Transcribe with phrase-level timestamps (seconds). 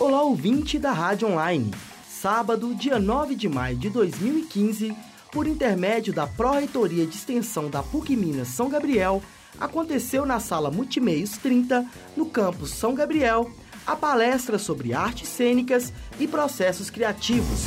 [0.00, 1.72] Olá, ouvinte da Rádio Online.
[2.08, 4.96] Sábado, dia 9 de maio de 2015,
[5.32, 9.20] por intermédio da Pró-Reitoria de Extensão da PUC Minas São Gabriel,
[9.58, 11.84] aconteceu na Sala Multimeios 30,
[12.16, 13.50] no campus São Gabriel,
[13.84, 17.64] a palestra sobre artes cênicas e processos criativos.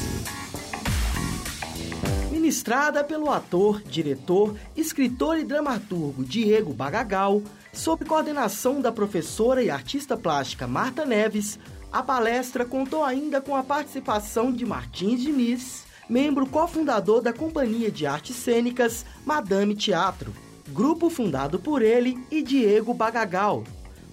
[2.32, 7.41] Ministrada pelo ator, diretor, escritor e dramaturgo Diego Bagagal,
[7.73, 11.59] sob coordenação da professora e artista plástica Marta Neves,
[11.92, 18.05] a palestra contou ainda com a participação de Martins Diniz, membro cofundador da Companhia de
[18.05, 20.34] Artes Cênicas Madame Teatro,
[20.70, 23.66] grupo fundado por ele e Diego Bagagal,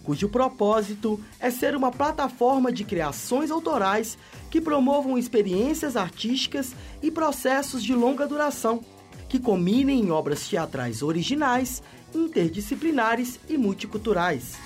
[0.02, 4.18] cujo propósito é ser uma plataforma de criações autorais
[4.50, 8.82] que promovam experiências artísticas e processos de longa duração,
[9.28, 11.82] que combinem em obras teatrais originais,
[12.14, 14.56] interdisciplinares e multiculturais.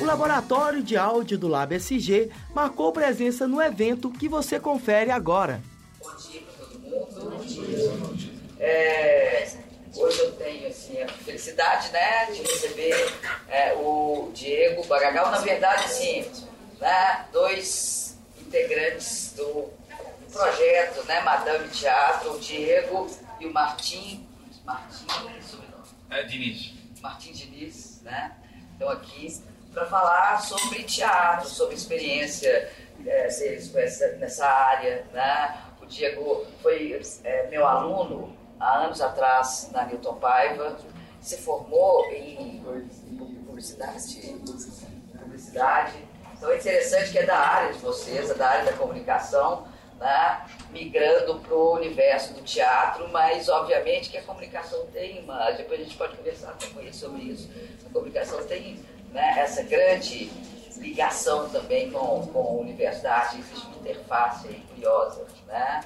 [0.00, 5.60] O laboratório de áudio do Lab SG marcou presença no evento que você confere agora.
[6.02, 7.30] Bom dia para todo mundo.
[7.30, 8.30] Bom dia.
[8.58, 9.46] É,
[9.94, 13.14] hoje eu tenho assim, a felicidade né, de receber
[13.48, 15.30] é, o Diego Bagagal.
[15.30, 16.30] Na verdade, assim,
[16.80, 19.68] né, dois integrantes do
[20.32, 23.06] projeto né, Madame Teatro, o Diego
[23.38, 24.26] e o Martim.
[24.64, 25.04] Martim,
[25.42, 25.84] sobrenome?
[26.08, 26.72] É, Diniz.
[27.02, 28.34] Martim Diniz, né?
[28.72, 29.26] Estão aqui
[29.72, 32.70] para falar sobre teatro, sobre experiência
[33.06, 33.28] é,
[34.18, 35.06] nessa área.
[35.12, 35.58] Né?
[35.80, 40.76] O Diego foi é, meu aluno há anos atrás na Newton Paiva,
[41.20, 42.62] se formou em
[43.46, 43.98] publicidade.
[45.18, 46.10] publicidade.
[46.36, 50.46] Então é interessante que é da área de vocês, é da área da comunicação, né?
[50.70, 55.50] migrando para o universo do teatro, mas obviamente que a comunicação tem uma.
[55.50, 57.50] Depois a gente pode conversar com ele sobre isso.
[57.86, 58.78] A comunicação tem
[59.12, 60.30] né, essa grande
[60.76, 65.84] ligação também com, com o universo da arte, existe uma interface curiosa, né?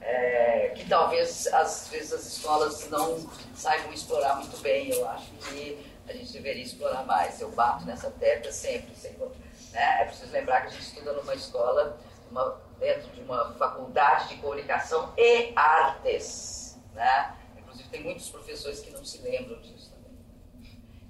[0.00, 3.24] É, que talvez às vezes as escolas não
[3.54, 4.90] saibam explorar muito bem.
[4.90, 7.40] Eu acho que a gente deveria explorar mais.
[7.40, 8.94] Eu bato nessa tecla sempre.
[8.96, 9.28] sempre
[9.72, 10.02] né?
[10.02, 11.98] É preciso lembrar que a gente estuda numa escola,
[12.30, 16.78] uma, dentro de uma faculdade de comunicação e artes.
[16.94, 17.36] Né?
[17.58, 20.18] Inclusive, tem muitos professores que não se lembram disso também.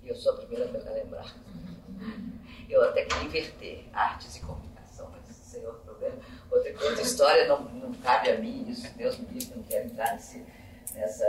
[0.03, 1.35] E eu sou a primeira a lembrar.
[2.69, 6.17] Eu até queria inverter artes e comunicação, mas isso é outro problema.
[6.51, 10.13] Outra, outra história não, não cabe a mim, isso Deus me livre, não quero entrar
[10.13, 10.45] nesse,
[10.95, 11.25] nessa,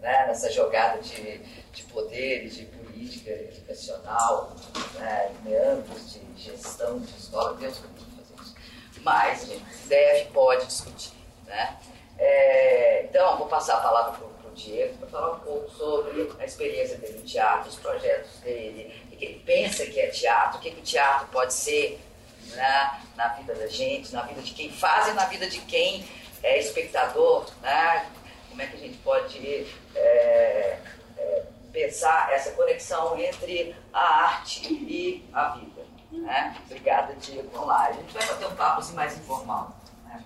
[0.00, 1.38] né, nessa jogada de,
[1.72, 4.54] de poderes, de política educacional,
[4.98, 8.54] né, meandros de gestão de escola, Deus me livre fazer isso.
[9.02, 11.12] Mas a gente deve, pode discutir.
[11.46, 11.78] Né?
[12.18, 16.44] É, então, vou passar a palavra para o Diego para falar um pouco sobre a
[16.44, 20.72] experiência dele no teatro, os projetos dele, que ele pensa que é teatro, o que,
[20.72, 22.00] que o teatro pode ser
[22.48, 26.04] né, na vida da gente, na vida de quem faz e na vida de quem
[26.42, 28.10] é espectador, né?
[28.48, 30.78] Como é que a gente pode é,
[31.16, 35.82] é, pensar essa conexão entre a arte e a vida.
[36.10, 36.56] Né?
[36.66, 37.48] Obrigada, Diego.
[37.52, 39.76] Vamos lá, a gente vai bater um papo assim, mais informal.
[40.04, 40.22] Né?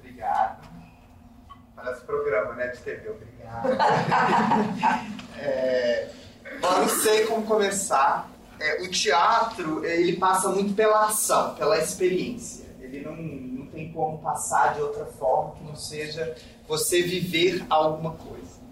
[0.00, 0.68] Obrigado.
[1.76, 3.68] Parece programa né, de TV, obrigado.
[5.38, 6.10] é,
[6.44, 8.30] eu não sei como começar.
[8.60, 12.64] É, o teatro, ele passa muito pela ação, pela experiência.
[12.80, 16.36] Ele não, não tem como passar de outra forma que não seja
[16.68, 18.62] você viver alguma coisa.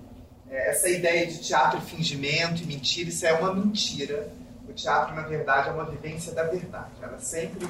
[0.48, 4.32] É, essa ideia de teatro e fingimento e mentira, isso é uma mentira.
[4.68, 6.92] O teatro, na verdade, é uma vivência da verdade.
[7.02, 7.66] Ela sempre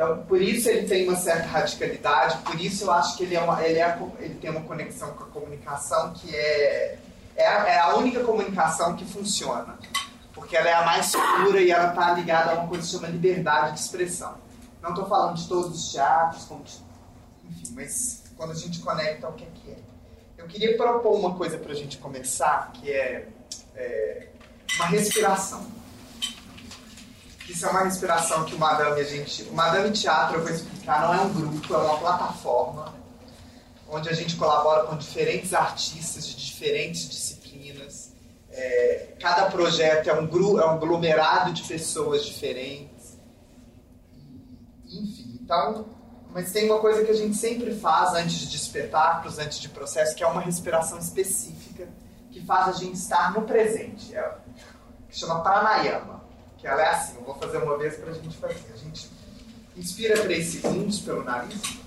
[0.00, 3.40] então, por isso ele tem uma certa radicalidade, por isso eu acho que ele, é
[3.42, 6.96] uma, ele, é, ele tem uma conexão com a comunicação que é
[7.40, 9.78] é a, é a única comunicação que funciona.
[10.34, 13.08] Porque ela é a mais pura e ela está ligada a uma coisa que chama
[13.08, 14.34] liberdade de expressão.
[14.82, 16.46] Não estou falando de todos os teatros,
[17.44, 19.78] enfim, mas quando a gente conecta, o que é que é?
[20.38, 23.28] Eu queria propor uma coisa para a gente começar, que é,
[23.74, 24.28] é
[24.76, 25.66] uma respiração.
[27.46, 29.42] Isso é uma respiração que o Madame a gente.
[29.42, 32.94] O Madame Teatro, eu vou explicar, não é um grupo, é uma plataforma
[33.90, 38.12] onde a gente colabora com diferentes artistas de diferentes disciplinas.
[38.50, 43.16] É, cada projeto é um, grupo, é um aglomerado de pessoas diferentes.
[44.84, 45.86] Enfim, então.
[46.32, 50.14] Mas tem uma coisa que a gente sempre faz antes de espetáculos, antes de processo,
[50.14, 51.88] que é uma respiração específica
[52.30, 54.14] que faz a gente estar no presente.
[54.14, 54.34] É,
[55.08, 56.20] que chama pranayama.
[56.58, 58.72] Que ela é assim, eu vou fazer uma vez para a gente fazer.
[58.72, 59.10] A gente
[59.76, 61.80] inspira três segundos pelo nariz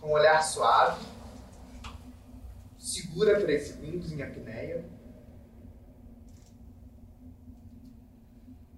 [0.00, 1.00] com um olhar suave,
[2.84, 4.84] segura 3 segundos em apneia,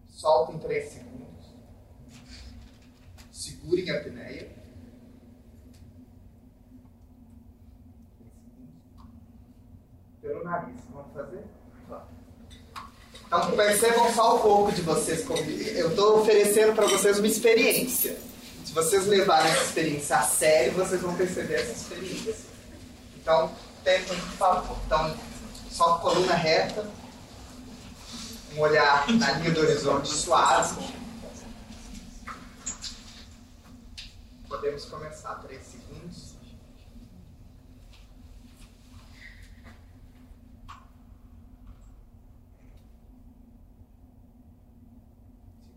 [0.08, 1.46] solta em 3 segundos.
[3.32, 4.48] Segurem a apneia.
[10.22, 10.80] Pelo nariz.
[10.92, 11.44] Vamos fazer?
[13.26, 15.28] Então percebam só um pouco de vocês.
[15.76, 18.16] Eu estou oferecendo para vocês uma experiência.
[18.64, 22.36] Se vocês levarem essa experiência a sério, vocês vão perceber essa experiência.
[23.16, 23.52] Então,
[23.86, 24.76] tentem, por favor.
[24.84, 25.16] Então,
[25.70, 26.90] só coluna reta,
[28.52, 30.92] um olhar na linha do horizonte suave.
[34.48, 36.34] Podemos começar, três segundos.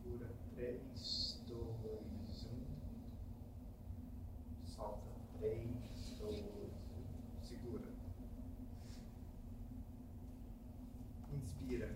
[0.03, 2.65] Segura, três, dois, um.
[4.75, 4.99] Solta,
[5.37, 5.69] três,
[6.19, 7.47] dois, um.
[7.47, 7.87] Segura.
[11.33, 11.95] Inspira.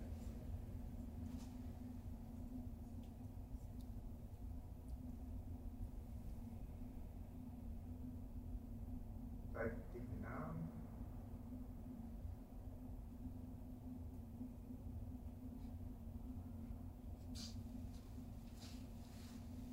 [9.53, 10.55] Vai terminar.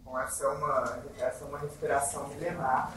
[0.05, 2.95] Bom, essa é uma, essa é uma respiração milenar.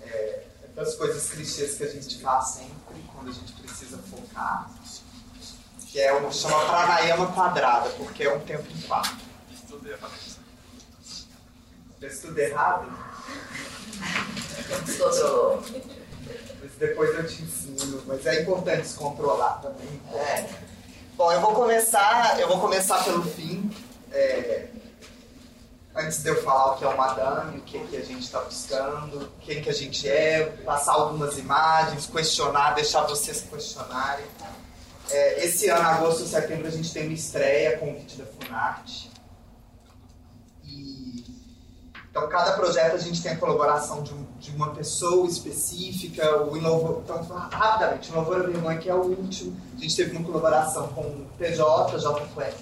[0.00, 4.70] É, é das coisas clichês que a gente faz sempre quando a gente precisa focar.
[5.86, 9.16] Que é o chama pranayama quadrada, porque é um tempo em quatro.
[9.52, 10.12] Estudo errado.
[12.00, 12.98] Já estudo errado?
[14.84, 15.62] Descontrolou.
[16.62, 18.02] Mas depois eu te ensino.
[18.06, 20.00] Mas é importante descontrolar também.
[20.12, 20.48] É.
[21.16, 23.70] Bom, eu vou começar, eu vou começar pelo fim.
[24.10, 24.68] É,
[25.96, 28.40] antes de eu falar o que é o Madame, o que, que a gente está
[28.40, 34.24] buscando, quem que a gente é, passar algumas imagens, questionar, deixar vocês questionarem.
[35.10, 39.10] É, esse ano, agosto, setembro, a gente tem uma estreia, convite da Funarte.
[40.64, 41.24] E,
[42.10, 46.42] então, cada projeto a gente tem a colaboração de, um- de uma pessoa específica.
[46.44, 50.24] O Inovo, então, rapidamente, o Inovora Vergonha, que é o último, a gente teve uma
[50.24, 52.58] colaboração com o PJ, J Quest,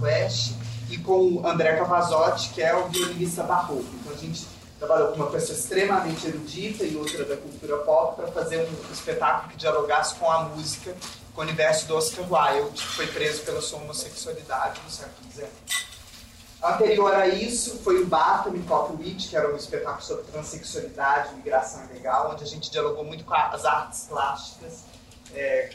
[0.00, 0.52] Quest,
[0.94, 3.84] e com o André Cavazotti, que é o violinista barroco.
[4.00, 4.46] Então, a gente
[4.78, 9.50] trabalhou com uma pessoa extremamente erudita e outra da cultura pop para fazer um espetáculo
[9.50, 10.94] que dialogasse com a música,
[11.34, 15.48] com o universo do Oscar Wilde, que foi preso pela sua homossexualidade no século XIX.
[16.62, 21.34] Anterior a isso foi o Bata Me Pop Witch, que era um espetáculo sobre transexualidade,
[21.34, 24.84] migração ilegal, onde a gente dialogou muito com as artes plásticas,
[25.34, 25.70] é,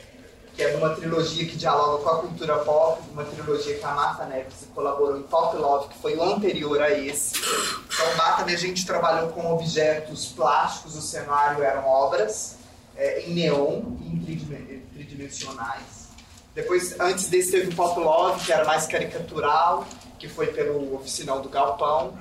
[0.60, 4.26] que é uma trilogia que dialoga com a cultura pop, uma trilogia que a Marta
[4.26, 7.38] Neves colaborou em Pop Love, que foi o anterior a esse.
[7.40, 12.58] Então, Me a gente trabalhou com objetos plásticos, o cenário eram obras
[12.98, 16.10] é, em neon e em tridimen- tridimensionais.
[16.54, 19.86] Depois, antes desse, teve o Pop Love, que era mais caricatural,
[20.18, 22.18] que foi pelo Oficinal do Galpão,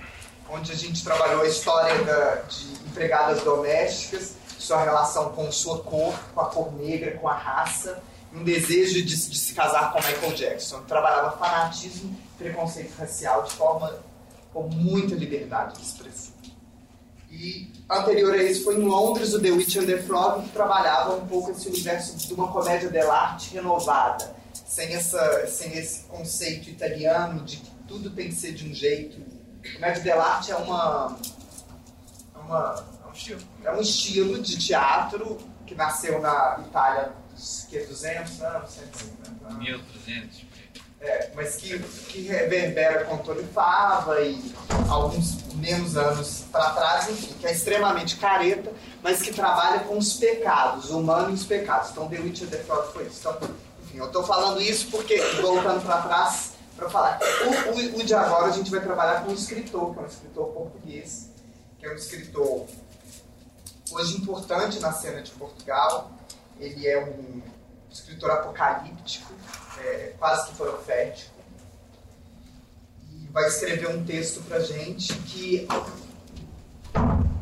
[0.49, 6.15] onde a gente trabalhou a história da- de empregadas domésticas, sua relação com sua cor,
[6.33, 8.01] com a cor negra, com a raça,
[8.33, 10.83] um desejo de, de se casar com Michael Jackson.
[10.83, 13.99] Trabalhava fanatismo preconceito racial de forma
[14.53, 16.39] com muita liberdade de expressão.
[17.31, 21.15] E anterior a isso foi em Londres o The Witch and the Frog, que trabalhava
[21.15, 24.35] um pouco esse universo de uma comédia dell'arte renovada,
[24.67, 29.21] sem, essa, sem esse conceito italiano de que tudo tem que ser de um jeito.
[29.75, 31.19] Comédia dell'arte é uma,
[32.35, 32.85] é uma
[33.63, 37.13] É é um estilo de teatro que nasceu na Itália
[37.69, 39.59] que 200 anos, 150 anos.
[39.59, 40.49] 1300.
[41.01, 44.53] É, mas que, que reverbera com Antônio Fava e
[44.89, 50.15] alguns menos anos para trás, enfim, que é extremamente careta, mas que trabalha com os
[50.15, 51.91] pecados, o humano e os pecados.
[51.91, 53.21] Então, The Witcher The Fraud foi isso.
[53.21, 53.51] Então,
[53.85, 58.15] enfim, eu estou falando isso porque, voltando para trás, para falar, o, o, o de
[58.15, 61.31] agora a gente vai trabalhar com um escritor, que é um escritor português,
[61.79, 62.67] que é um escritor
[63.93, 66.18] hoje importante na cena de Portugal.
[66.59, 67.43] Ele é um
[67.91, 69.33] escritor apocalíptico,
[69.79, 71.35] é, quase que profético.
[73.11, 75.67] E vai escrever um texto pra gente que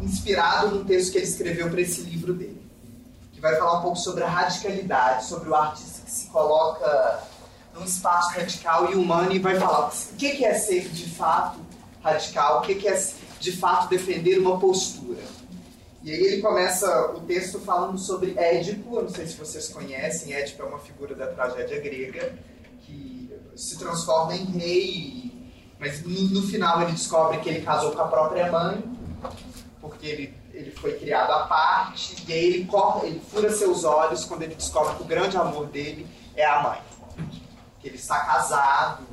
[0.01, 2.63] inspirado num texto que ele escreveu para esse livro dele,
[3.33, 7.23] que vai falar um pouco sobre a radicalidade, sobre o artista que se coloca
[7.75, 11.59] num espaço radical e humano e vai falar o que é ser de fato
[12.03, 15.23] radical, o que é de fato defender uma postura.
[16.07, 20.33] E aí ele começa o texto falando sobre Édipo, eu não sei se vocês conhecem,
[20.33, 22.33] Édipo é uma figura da tragédia grega
[22.83, 28.07] que se transforma em rei, mas no, final ele descobre que ele casou com a
[28.07, 28.85] própria mãe,
[29.81, 34.25] porque ele, ele foi criado à parte, e aí ele, corta, ele fura seus olhos
[34.25, 36.81] quando ele descobre que o grande amor dele é a mãe.
[37.81, 39.05] Que ele está casado,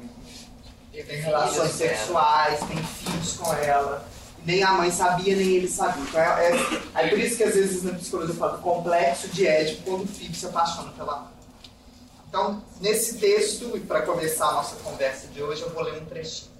[0.93, 1.87] ele tem relações né?
[1.87, 4.12] sexuais, tem filhos com ela.
[4.45, 6.03] Nem a mãe sabia, nem ele sabia.
[6.03, 9.47] Então é, é, é por isso que às vezes na psicologia eu falo complexo de
[9.47, 11.33] Édipo quando o filho se apaixona pela mãe.
[12.27, 16.05] Então, nesse texto, e para começar a nossa conversa de hoje, eu vou ler um
[16.05, 16.51] trechinho.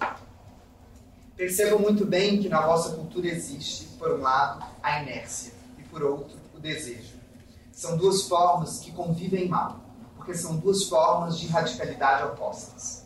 [1.35, 6.03] Percebam muito bem que na vossa cultura existe, por um lado, a inércia e por
[6.03, 7.15] outro, o desejo.
[7.71, 9.79] São duas formas que convivem mal,
[10.15, 13.03] porque são duas formas de radicalidade opostas.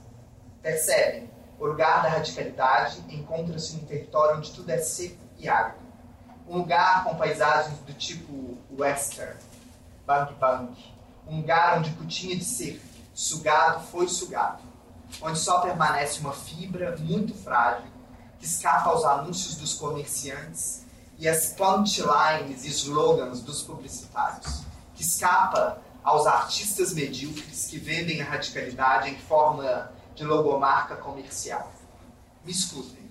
[0.62, 1.30] Percebem?
[1.60, 5.80] O lugar da radicalidade encontra-se num território onde tudo é seco e árido.
[6.48, 9.38] Um lugar com paisagens do tipo western,
[10.06, 10.72] bang bang.
[11.28, 12.82] Um lugar onde o tinha de ser
[13.14, 14.62] sugado foi sugado.
[15.22, 17.88] Onde só permanece uma fibra muito frágil
[18.40, 20.86] que escapa aos anúncios dos comerciantes
[21.18, 24.62] e as punchlines e slogans dos publicitários.
[24.94, 31.72] Que escapa aos artistas medíocres que vendem a radicalidade em forma de logomarca comercial.
[32.44, 33.08] Me escutem.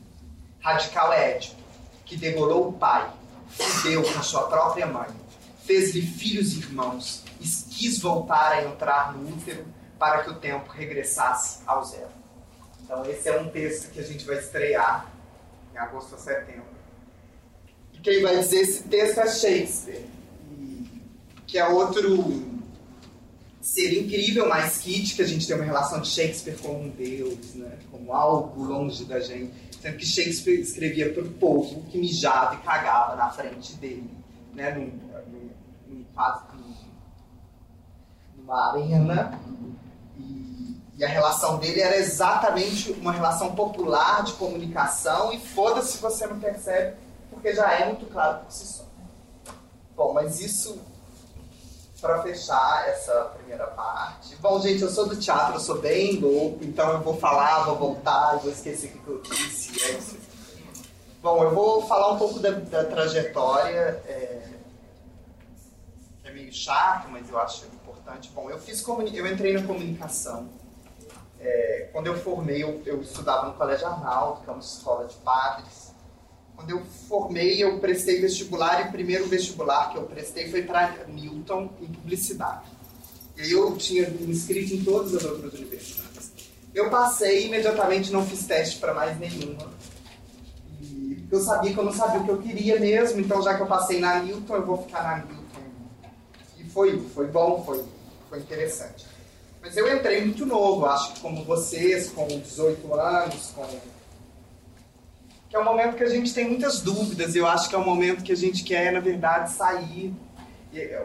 [0.60, 1.62] Radical é Édipo,
[2.04, 3.08] que degolou o pai,
[3.48, 5.08] fudeu com sua própria mãe,
[5.64, 9.64] fez-lhe filhos e irmãos e quis voltar a entrar no útero
[9.98, 12.10] para que o tempo regressasse ao zero.
[12.82, 15.06] Então esse é um texto que a gente vai estrear
[15.72, 16.66] em agosto a setembro.
[17.92, 20.06] E quem vai dizer esse texto é Shakespeare,
[21.46, 22.55] que é outro
[23.66, 27.54] ser incrível, mas Kit, que a gente tem uma relação de Shakespeare como um deus,
[27.56, 27.76] né?
[27.90, 29.52] como algo longe da gente.
[29.82, 34.08] Sendo que Shakespeare escrevia para o povo que mijava e cagava na frente dele,
[34.54, 34.70] né?
[34.72, 35.50] num, num,
[35.88, 36.04] num,
[38.36, 39.36] numa arena.
[40.16, 45.98] E, e a relação dele era exatamente uma relação popular de comunicação, e foda-se se
[45.98, 46.96] você não percebe,
[47.30, 48.84] porque já é muito claro por si só.
[49.96, 50.78] Bom, mas isso
[52.06, 54.36] para fechar essa primeira parte.
[54.36, 57.76] Bom, gente, eu sou do teatro, eu sou bem louco, então eu vou falar, vou
[57.76, 59.82] voltar, vou esquecer o que eu disse.
[59.84, 60.16] É isso.
[61.20, 64.48] Bom, eu vou falar um pouco da, da trajetória, é,
[66.22, 68.30] que é meio chato, mas eu acho importante.
[68.32, 70.48] Bom, eu fiz eu entrei na comunicação.
[71.40, 75.16] É, quando eu formei, eu, eu estudava no Colégio Arnaldo, que é uma escola de
[75.16, 75.85] padres.
[76.56, 81.04] Quando eu formei, eu prestei vestibular e o primeiro vestibular que eu prestei foi para
[81.06, 82.64] Newton em publicidade.
[83.36, 86.32] E aí eu tinha me inscrito em todas as outras universidades.
[86.74, 89.70] Eu passei e imediatamente não fiz teste para mais nenhuma.
[90.80, 93.62] E eu sabia que eu não sabia o que eu queria mesmo, então já que
[93.62, 95.60] eu passei na Newton, eu vou ficar na Newton.
[96.58, 97.84] E foi, foi bom, foi,
[98.30, 99.06] foi interessante.
[99.60, 103.66] Mas eu entrei muito novo, acho que como vocês, com 18 anos, com
[105.56, 107.34] é um momento que a gente tem muitas dúvidas.
[107.34, 110.14] Eu acho que é um momento que a gente quer, na verdade, sair.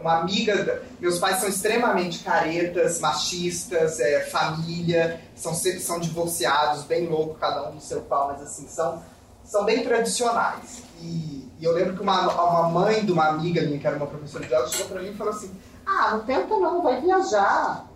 [0.02, 7.36] Uma amiga, meus pais são extremamente caretas, machistas, é, família, são são divorciados, bem louco,
[7.36, 9.02] cada um no seu pau, mas assim, são,
[9.46, 10.84] são bem tradicionais.
[11.00, 14.08] E, e eu lembro que uma, uma mãe de uma amiga minha, que era uma
[14.08, 15.56] professora de aula, chegou para mim e falou assim:
[15.86, 17.88] Ah, não tenta não, vai viajar.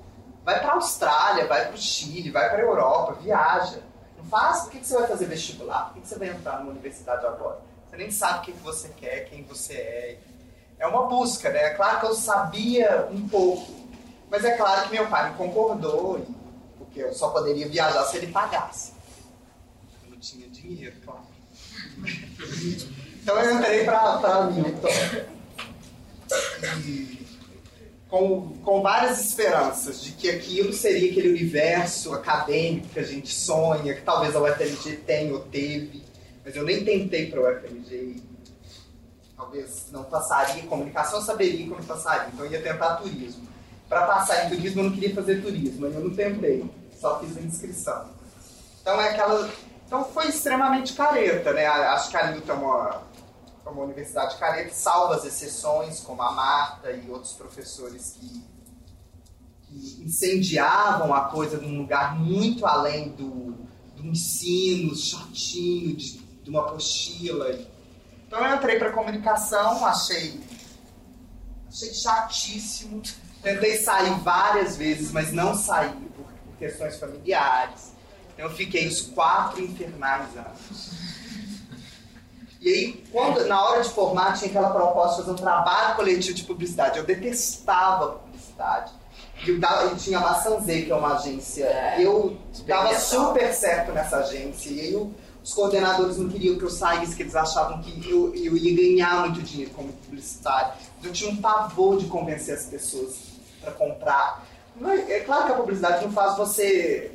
[0.46, 3.82] Vai para a Austrália, vai para o Chile, vai para a Europa, viaja
[4.30, 5.86] faz, por que, que você vai fazer vestibular?
[5.86, 7.60] Por que, que você vai entrar numa universidade agora?
[7.90, 10.20] Você nem sabe o que você quer, quem você é.
[10.78, 11.64] É uma busca, né?
[11.64, 13.74] É claro que eu sabia um pouco,
[14.30, 16.26] mas é claro que meu pai me concordou,
[16.78, 18.92] porque eu só poderia viajar se ele pagasse.
[20.04, 21.24] Eu não tinha dinheiro, claro.
[23.22, 24.88] então eu entrei para Milton.
[26.86, 27.25] E
[28.10, 33.94] com, com várias esperanças de que aquilo seria aquele universo acadêmico que a gente sonha,
[33.94, 36.04] que talvez a UFMG tenha ou teve,
[36.44, 38.22] mas eu nem tentei para a UFMG
[39.36, 43.46] talvez não passaria em comunicação, eu saberia como passaria, então eu ia tentar turismo.
[43.88, 46.66] Para passar em turismo, eu não queria fazer turismo, eu não tentei,
[47.00, 48.10] só fiz a inscrição.
[48.82, 49.50] Então é aquela.
[49.86, 51.68] Então foi extremamente careta, né?
[51.68, 53.02] Acho que a Nilton é uma
[53.66, 58.46] para uma universidade careta, salvo as exceções, como a Marta e outros professores que,
[59.64, 63.56] que incendiavam a coisa num lugar muito além do,
[63.96, 67.60] do ensino chatinho, de, de uma apostila.
[68.28, 70.40] Então eu entrei para comunicação, achei,
[71.68, 73.02] achei chatíssimo.
[73.42, 77.94] Tentei sair várias vezes, mas não saí por, por questões familiares.
[78.34, 81.15] Então eu fiquei os quatro infernais anos.
[82.66, 86.34] E aí, quando, na hora de formar, tinha aquela proposta de fazer um trabalho coletivo
[86.34, 86.98] de publicidade.
[86.98, 88.92] Eu detestava publicidade.
[89.46, 91.66] E eu, dava, eu tinha a Maçanzê, que é uma agência.
[91.66, 94.72] É, eu dava super certo nessa agência.
[94.72, 95.12] E aí,
[95.44, 99.20] os coordenadores não queriam que eu saísse, que eles achavam que eu, eu ia ganhar
[99.20, 100.74] muito dinheiro como publicitário.
[101.04, 103.16] Eu tinha um pavor de convencer as pessoas
[103.62, 104.44] para comprar.
[104.84, 107.12] É, é claro que a publicidade não faz você.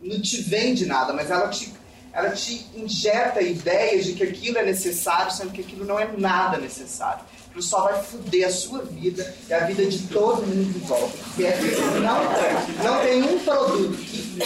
[0.00, 1.79] não te vende nada, mas ela te
[2.12, 6.58] ela te injeta ideias de que aquilo é necessário, sendo que aquilo não é nada
[6.58, 7.22] necessário.
[7.48, 11.16] Aquilo só vai foder a sua vida e a vida de todo mundo em volta.
[11.38, 11.56] É,
[12.00, 14.40] não, não tem um produto que,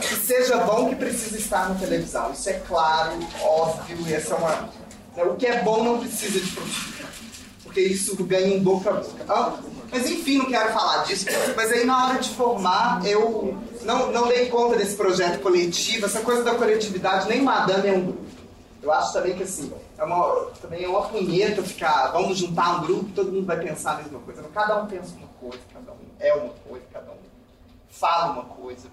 [0.00, 2.32] que seja bom que precisa estar na televisão.
[2.32, 4.70] Isso é claro, óbvio, essa é uma.
[5.16, 6.98] Né, o que é bom não precisa de produto.
[7.64, 9.24] Porque isso ganha um boca a boca.
[9.28, 9.58] Ah,
[9.90, 11.26] mas enfim, não quero falar disso.
[11.56, 16.20] Mas aí na hora de formar, eu não, não dei conta desse projeto coletivo, essa
[16.20, 18.28] coisa da coletividade, nem Madame é um grupo.
[18.82, 22.86] Eu acho também que assim, é uma, também é uma punheta ficar, vamos juntar um
[22.86, 24.42] grupo, todo mundo vai pensar a mesma coisa.
[24.54, 27.18] Cada um pensa uma coisa, cada um é uma coisa, cada um
[27.90, 28.88] fala uma coisa.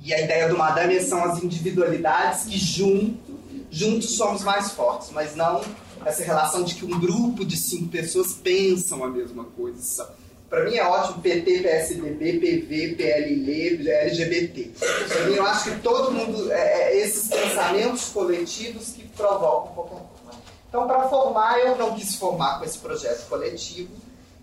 [0.00, 3.38] E a ideia do Madame são as individualidades que junto,
[3.70, 5.62] juntos somos mais fortes, mas não
[6.04, 10.08] essa relação de que um grupo de cinco pessoas pensam a mesma coisa.
[10.52, 14.70] Para mim é ótimo PT, PSDB, PV, PLL, LGBT.
[15.08, 19.96] Para mim eu acho que todo mundo, é, é, esses pensamentos coletivos que provocam qualquer
[19.96, 20.38] coisa.
[20.68, 23.90] Então, para formar, eu não quis formar com esse projeto coletivo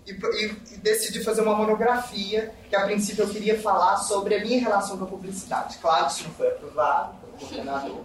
[0.04, 4.40] e, e, e, decidi fazer uma monografia que, a princípio, eu queria falar sobre a
[4.40, 5.78] minha relação com a publicidade.
[5.78, 8.00] Claro isso não foi aprovado pelo coordenador.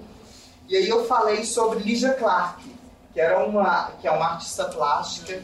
[0.68, 2.64] E aí eu falei sobre Lígia Clark,
[3.16, 5.42] que, era uma, que é uma artista plástica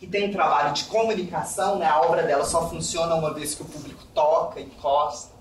[0.00, 1.86] que tem trabalho de comunicação, né?
[1.86, 5.32] a obra dela só funciona uma vez que o público toca, encosta.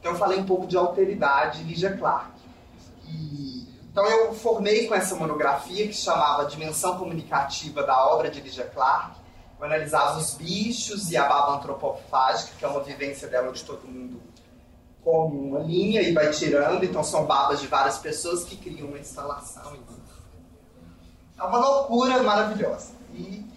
[0.00, 2.32] Então eu falei um pouco de alteridade Lígia Clark.
[3.04, 8.64] E, então eu formei com essa monografia que chamava Dimensão Comunicativa da obra de Lígia
[8.64, 9.16] Clark.
[9.56, 13.86] Eu analisava os bichos e a baba antropofágica, que é uma vivência dela onde todo
[13.86, 14.20] mundo
[15.04, 18.98] come uma linha e vai tirando, então são babas de várias pessoas que criam uma
[18.98, 19.76] instalação.
[21.38, 22.92] É uma loucura maravilhosa.
[23.14, 23.48] E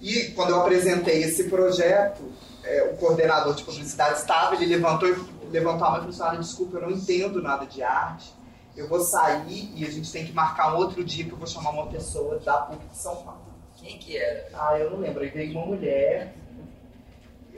[0.00, 2.22] e quando eu apresentei esse projeto,
[2.64, 5.08] é, o coordenador de publicidade estava, ele levantou,
[5.50, 8.32] levantou a mão e falou assim, desculpa, eu não entendo nada de arte,
[8.74, 11.46] eu vou sair e a gente tem que marcar um outro dia que eu vou
[11.46, 13.42] chamar uma pessoa da PUC de São Paulo.
[13.76, 14.48] Quem que era?
[14.54, 15.22] Ah, eu não lembro.
[15.22, 16.34] Aí veio uma mulher,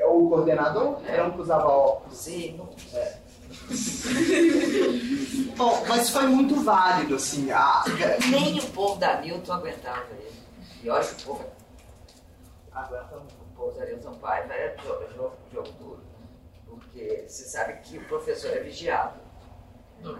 [0.01, 1.13] o coordenador, é.
[1.15, 2.19] era um que usava óculos.
[2.19, 2.69] Sim, não...
[2.99, 3.17] É.
[5.57, 7.51] Bom, mas foi muito válido, assim.
[7.51, 7.85] A...
[8.31, 10.33] Nem o povo da Milton aguentava ele.
[10.83, 11.45] E olha que o povo
[12.75, 16.01] Agora o pousaria do Sampaio é jogo, jogo, jogo duro.
[16.67, 19.21] Porque você sabe que o professor é vigiado.
[20.01, 20.19] Não.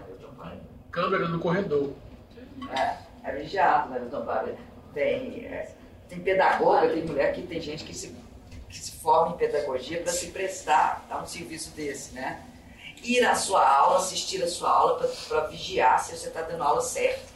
[0.91, 1.93] Câmera no corredor.
[2.69, 4.57] É, é vigiado, né, Sampaio?
[4.93, 5.73] Tem, é,
[6.07, 8.15] tem pedagoga, tem mulher que tem gente que se,
[8.69, 12.45] que se forma em pedagogia para se prestar a um serviço desse, né?
[13.03, 16.81] Ir à sua aula, assistir a sua aula para vigiar se você está dando aula
[16.81, 17.33] certa.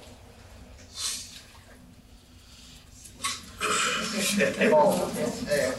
[4.70, 5.10] Bom,
[5.50, 5.74] é.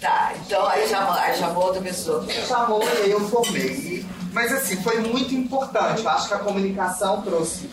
[0.00, 2.24] Tá, então aí chamou, aí chamou outra pessoa.
[2.46, 4.06] Chamou e aí eu formei.
[4.32, 6.02] Mas assim, foi muito importante.
[6.02, 7.68] Eu acho que a comunicação trouxe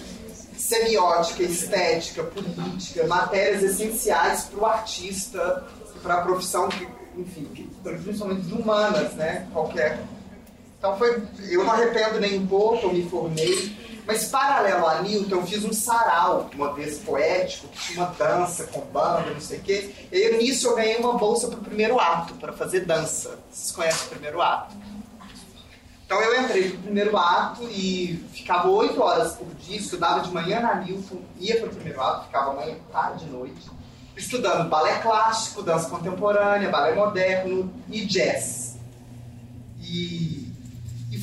[0.58, 5.64] semiótica, estética, política, matérias essenciais para o artista,
[6.02, 7.46] para a profissão, que, enfim,
[7.84, 9.48] principalmente de humanas, né?
[9.54, 10.00] Qualquer.
[10.86, 11.24] Então foi.
[11.50, 15.64] Eu não arrependo nem um pouco, eu me formei mas paralelo a Newton, eu fiz
[15.66, 19.96] um sarau, uma vez poético, que tinha uma dança com banda, não sei o quê.
[20.12, 23.40] E nisso eu ganhei uma bolsa para o primeiro ato, para fazer dança.
[23.50, 24.76] Vocês conhecem o primeiro ato?
[26.06, 30.60] Então eu entrei pro primeiro ato e ficava oito horas por dia, estudava de manhã
[30.60, 33.72] na Newton, ia para o primeiro ato, ficava manhã, tarde, noite,
[34.16, 38.78] estudando balé clássico, dança contemporânea, balé moderno e jazz.
[39.82, 40.45] E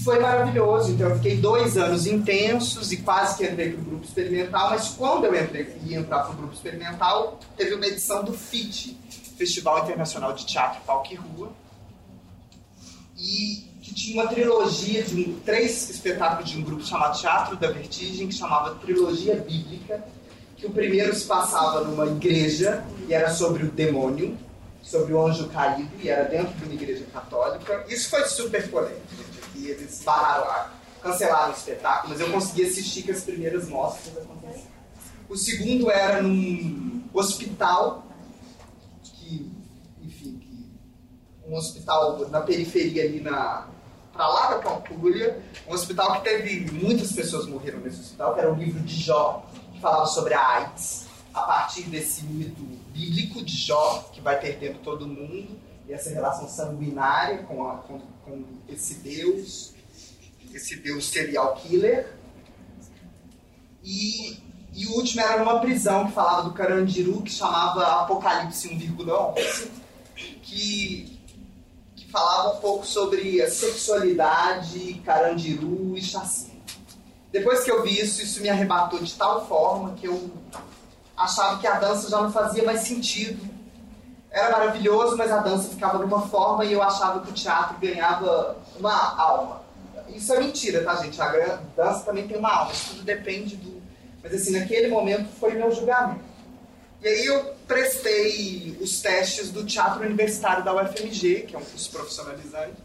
[0.03, 0.93] foi maravilhoso.
[0.93, 4.89] Então eu fiquei dois anos intensos e quase que entrei para o grupo experimental, mas
[4.89, 8.97] quando eu entrei ia entrar para o grupo experimental, teve uma edição do FIT,
[9.37, 11.53] Festival Internacional de Teatro Palco e Rua,
[13.17, 17.71] e que tinha uma trilogia de um, três espetáculos de um grupo chamado Teatro da
[17.71, 20.05] Vertigem, que chamava Trilogia Bíblica,
[20.57, 24.39] que o primeiro se passava numa igreja e era sobre o demônio,
[24.83, 27.85] sobre o anjo caído, e era dentro de uma igreja católica.
[27.89, 30.71] Isso foi super polêmico e eles pararam,
[31.03, 34.73] cancelaram o espetáculo, mas eu consegui assistir que as primeiras mostras aconteceram.
[35.29, 38.07] O segundo era num hospital,
[39.03, 39.51] que,
[40.03, 40.71] enfim, que,
[41.47, 43.69] um hospital na periferia ali na
[44.13, 48.53] para lá da Pampulha, um hospital que teve muitas pessoas morreram nesse hospital, que era
[48.53, 52.63] o livro de Jó, que falava sobre a AIDS, a partir desse mito
[52.93, 58.01] bíblico de Jó, que vai perdendo todo mundo, e essa relação sanguinária com, a, com
[58.25, 59.73] com esse Deus,
[60.55, 62.15] esse Deus serial killer.
[63.83, 64.39] E,
[64.73, 69.69] e o último era numa prisão que falava do Carandiru, que chamava Apocalipse 1,11,
[70.43, 71.21] que,
[71.97, 76.61] que falava um pouco sobre a sexualidade, Carandiru e chacina.
[77.33, 80.31] depois que eu vi isso, isso me arrebatou de tal forma que eu
[81.17, 83.52] achava que a dança já não fazia mais sentido.
[84.33, 87.77] Era maravilhoso, mas a dança ficava de uma forma e eu achava que o teatro
[87.79, 89.63] ganhava uma alma.
[90.09, 91.21] Isso é mentira, tá, gente?
[91.21, 93.83] A dança também tem uma alma, isso tudo depende do.
[94.23, 96.33] Mas assim, naquele momento foi meu julgamento.
[97.03, 101.91] E aí eu prestei os testes do Teatro Universitário da UFMG, que é um curso
[101.91, 102.77] profissionalizante.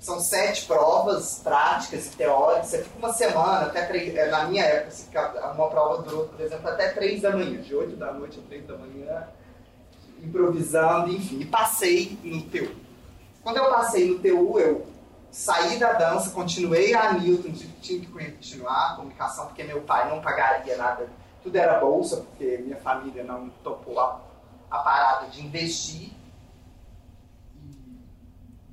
[0.00, 2.66] São sete provas práticas e teóricas.
[2.66, 6.68] Você fica uma semana, até três, é, na minha época, uma prova durou, por exemplo,
[6.68, 9.28] até três da manhã, de oito da noite a três da manhã,
[10.22, 11.40] improvisando, enfim.
[11.40, 12.68] E passei no TU.
[13.42, 14.86] Quando eu passei no TU, eu
[15.30, 20.20] saí da dança, continuei a Newton, tinha que continuar a comunicação, porque meu pai não
[20.20, 21.08] pagaria nada
[21.42, 24.20] tudo era bolsa, porque minha família não topou a,
[24.70, 26.10] a parada de investir,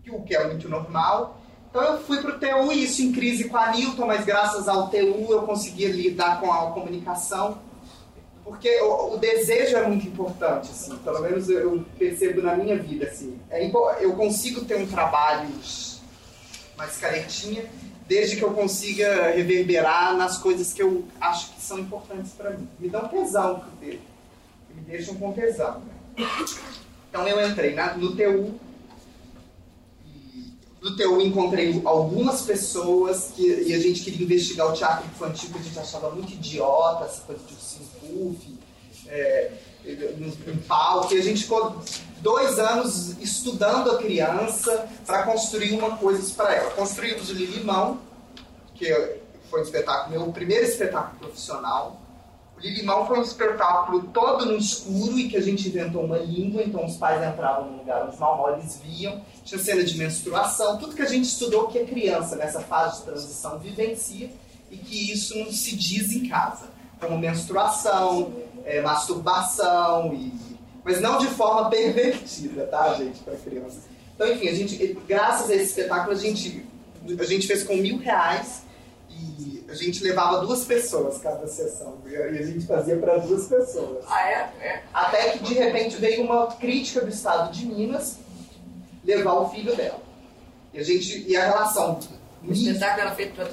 [0.09, 1.37] o que é muito normal.
[1.69, 4.89] Então eu fui para o TU, isso em crise com a Newton, mas graças ao
[4.89, 7.59] TU eu conseguia lidar com a comunicação,
[8.47, 13.05] porque o, o desejo é muito importante, assim, pelo menos eu percebo na minha vida,
[13.05, 15.49] assim, é, eu consigo ter um trabalho
[16.77, 17.65] mais caretinha,
[18.07, 22.65] desde que eu consiga reverberar nas coisas que eu acho que são importantes para mim.
[22.79, 24.01] Me dá um tesão pro ter,
[24.73, 25.81] me deixam com tesão.
[26.17, 26.25] Né?
[27.09, 28.57] Então eu entrei na, no TU,
[30.89, 35.59] no TU encontrei algumas pessoas que, e a gente queria investigar o teatro infantil que
[35.59, 37.55] a gente achava muito idiota, essa coisa de
[37.99, 38.57] Puff,
[39.07, 39.51] é,
[40.17, 41.81] no palco, e a gente ficou
[42.21, 46.71] dois anos estudando a criança para construir uma coisa para ela.
[46.71, 47.99] Construímos o Lilimão,
[48.75, 48.93] que
[49.49, 52.01] foi um espetáculo, meu primeiro espetáculo profissional.
[52.59, 56.85] Lilimão foi um espetáculo todo no escuro e que a gente inventou uma língua, então
[56.85, 61.07] os pais entravam no lugar os malmolhes viam, tinha cena de menstruação, tudo que a
[61.07, 64.31] gente estudou que a criança nessa fase de transição vivencia
[64.71, 66.67] e que isso não se diz em casa,
[66.99, 68.33] como menstruação,
[68.65, 73.81] é, masturbação e mas não de forma pervertida, tá, gente, para criança.
[74.15, 76.65] Então, enfim, a gente, graças a esse espetáculo, a gente,
[77.19, 78.61] a gente fez com mil reais
[79.09, 81.97] e a gente levava duas pessoas cada sessão.
[82.05, 84.05] E a gente fazia para duas pessoas.
[84.07, 84.33] Ah, é?
[84.61, 84.83] é?
[84.93, 88.17] Até que, de repente, veio uma crítica do Estado de Minas
[89.03, 89.99] levar o filho dela.
[90.73, 91.99] E a gente, e a relação...
[92.43, 93.47] O espetáculo era feito para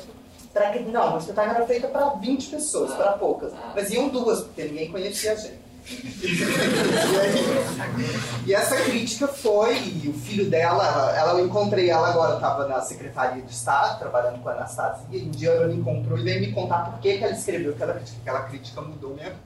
[0.53, 3.53] Pra, não, o espetáculo era feito para 20 pessoas, ah, para poucas.
[3.53, 3.73] Ah.
[3.75, 5.64] Mas iam duas, porque ninguém conhecia a gente
[8.47, 13.43] e, essa crítica foi, o filho dela, ela, eu encontrei ela agora, estava na Secretaria
[13.43, 16.53] de Estado, trabalhando com a Anastasia, e um dia ela me encontrou e veio me
[16.53, 19.37] contar por que, ela escreveu aquela crítica, aquela crítica mudou vida.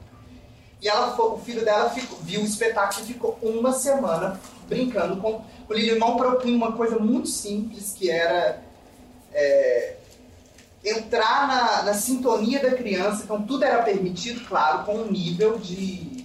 [0.81, 5.43] E ela, o filho dela ficou, viu o espetáculo e ficou uma semana brincando com.
[5.69, 8.63] O Lilimão propunha uma coisa muito simples, que era
[9.35, 9.97] é,
[10.85, 16.18] entrar na, na sintonia da criança, então tudo era permitido, claro, com um nível de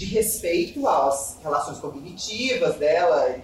[0.00, 3.36] de respeito às relações cognitivas dela,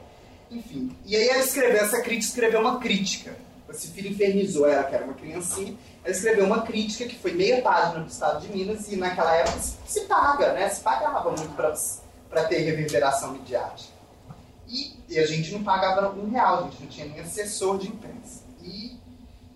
[0.50, 0.96] enfim.
[1.04, 3.36] E aí ela escreveu, essa crítica escreveu uma crítica.
[3.68, 7.60] Esse filho infernizou ela, que era uma criancinha, ela escreveu uma crítica que foi meia
[7.60, 10.66] página do Estado de Minas e naquela época se paga, né?
[10.70, 13.92] Se pagava muito para ter reverberação midiática.
[14.66, 17.88] E, e, a gente não pagava um real, a gente não tinha nem assessor de
[17.88, 18.44] imprensa.
[18.62, 18.96] E,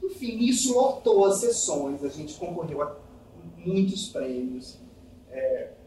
[0.02, 2.94] enfim, isso lotou as sessões, a gente concorreu a
[3.56, 4.78] muitos prêmios.
[5.30, 5.79] É,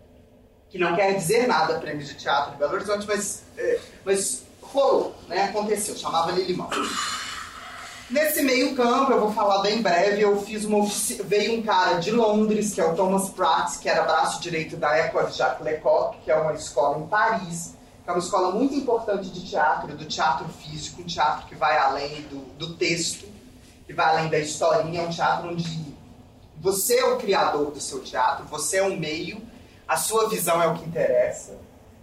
[0.74, 5.16] que não quer dizer nada prêmio de teatro de Belo Horizonte, mas, é, mas rolou,
[5.28, 5.44] né?
[5.44, 6.68] aconteceu, chamava Lilimão.
[8.10, 10.84] Nesse meio campo, eu vou falar bem breve, eu fiz uma
[11.26, 14.98] veio um cara de Londres, que é o Thomas Pratt, que era braço direito da
[14.98, 19.30] École Jacques Lecoq, que é uma escola em Paris, que é uma escola muito importante
[19.30, 23.28] de teatro, do teatro físico, um teatro que vai além do, do texto,
[23.86, 25.94] que vai além da historinha, é um teatro onde
[26.60, 29.53] você é o criador do seu teatro, você é um meio,
[29.94, 31.56] a sua visão é o que interessa,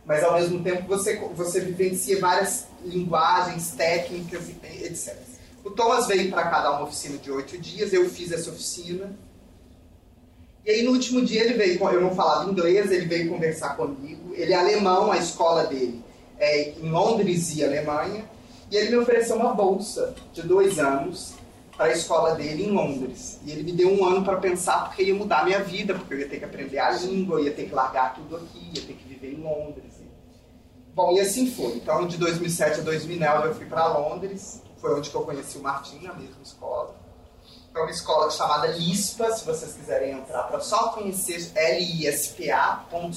[0.06, 5.16] mas ao mesmo tempo você, você vivencia várias linguagens, técnicas, etc.
[5.64, 9.10] O Thomas veio para cá dar uma oficina de oito dias, eu fiz essa oficina.
[10.64, 14.34] E aí no último dia ele veio, eu não falava inglês, ele veio conversar comigo.
[14.34, 16.00] Ele é alemão, a escola dele
[16.38, 18.24] é em Londres e Alemanha.
[18.70, 21.34] E ele me ofereceu uma bolsa de dois anos
[21.80, 23.40] para a escola dele em Londres.
[23.42, 26.12] E ele me deu um ano para pensar porque ia mudar a minha vida, porque
[26.12, 28.92] eu ia ter que aprender a língua, ia ter que largar tudo aqui, ia ter
[28.92, 29.94] que viver em Londres.
[30.94, 31.76] Bom, e assim foi.
[31.76, 35.62] Então, de 2007 a 2009 eu fui para Londres, foi onde que eu conheci o
[35.62, 36.94] Martim, na mesma escola.
[37.74, 43.10] É uma escola chamada LISPA, se vocês quiserem entrar, para só conhecer lispa.co.uk,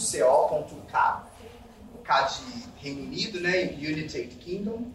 [1.95, 4.85] o K de Reino Unido, né, United Kingdom,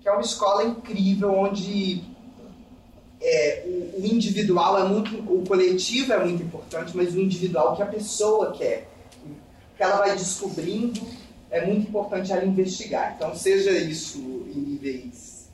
[0.00, 2.14] que é uma escola incrível onde
[3.20, 7.82] é, o, o, individual é muito, o coletivo é muito importante, mas o individual que
[7.82, 8.88] a pessoa quer,
[9.76, 11.00] que ela vai descobrindo,
[11.50, 13.14] é muito importante ela investigar.
[13.16, 15.48] Então, seja isso em níveis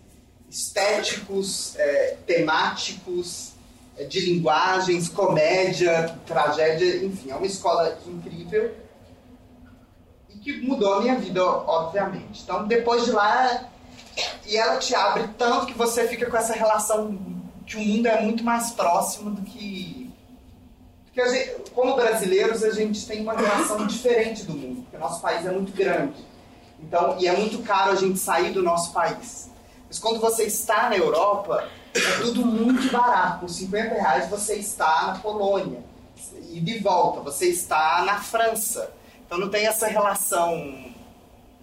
[0.50, 3.52] estéticos, é, temáticos,
[3.96, 8.74] é, de linguagens, comédia, tragédia, enfim, é uma escola incrível
[10.28, 12.42] e que mudou a minha vida, obviamente.
[12.42, 13.70] Então, depois de lá,
[14.46, 18.20] e ela te abre tanto que você fica com essa relação que o mundo é
[18.20, 20.10] muito mais próximo do que.
[21.06, 25.20] Porque gente, como brasileiros, a gente tem uma relação diferente do mundo, porque o nosso
[25.20, 26.24] país é muito grande.
[26.80, 29.50] Então, e é muito caro a gente sair do nosso país.
[29.86, 33.40] Mas quando você está na Europa, é tudo muito barato.
[33.40, 35.80] Por 50 reais você está na Polônia.
[36.50, 38.92] E de volta, você está na França.
[39.24, 40.92] Então não tem essa relação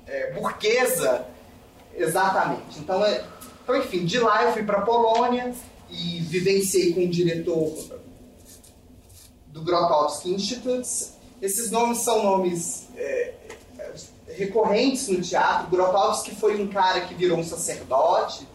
[0.08, 1.26] é, burguesa
[1.96, 2.80] exatamente.
[2.80, 3.24] Então, é,
[3.64, 5.54] então, enfim, de lá eu fui para a Polônia,
[5.90, 7.74] e vivenciei com o diretor
[9.48, 10.88] do Grotowski Institute.
[11.42, 13.34] Esses nomes são nomes é,
[14.28, 15.70] recorrentes no teatro.
[15.70, 18.48] Grotowski foi um cara que virou um sacerdote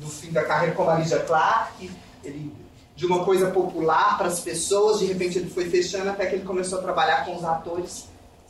[0.00, 1.90] no fim da carreira como a Lígia Clark.
[2.22, 2.52] Ele,
[2.94, 6.44] de uma coisa popular para as pessoas, de repente ele foi fechando até que ele
[6.44, 8.04] começou a trabalhar com os atores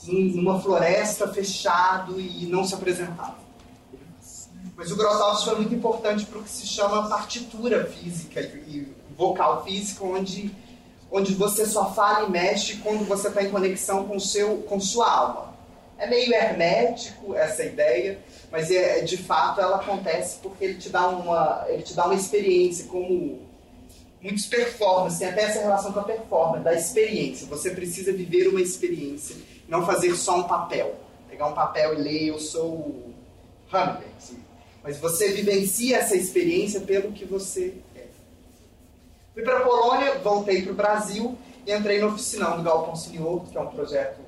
[0.06, 3.45] numa floresta fechado e não se apresentava.
[4.76, 8.86] Mas o Grotowski foi muito importante para o que se chama partitura física e
[9.16, 10.54] vocal físico, onde,
[11.10, 15.10] onde você só fala e mexe quando você está em conexão com, seu, com sua
[15.10, 15.56] alma.
[15.96, 18.18] É meio hermético essa ideia,
[18.52, 22.14] mas é, de fato ela acontece porque ele te dá uma, ele te dá uma
[22.14, 23.40] experiência, como
[24.20, 27.46] muitos performances, tem até essa relação com a performance, da experiência.
[27.46, 29.36] Você precisa viver uma experiência,
[29.66, 30.96] não fazer só um papel.
[31.30, 33.14] Pegar um papel e ler, eu sou
[33.72, 34.45] Hamlet.
[34.86, 38.04] Mas você vivencia essa experiência pelo que você é.
[39.34, 43.44] Fui para a Polônia, voltei para o Brasil e entrei no Oficinão do Galpão Senhor,
[43.46, 44.20] que é um projeto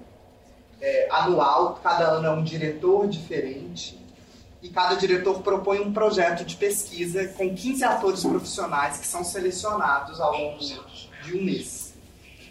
[0.81, 1.79] é, anual.
[1.81, 3.97] Cada ano é um diretor diferente.
[4.61, 10.21] E cada diretor propõe um projeto de pesquisa com 15 atores profissionais que são selecionados
[10.21, 11.95] ao longo de um mês.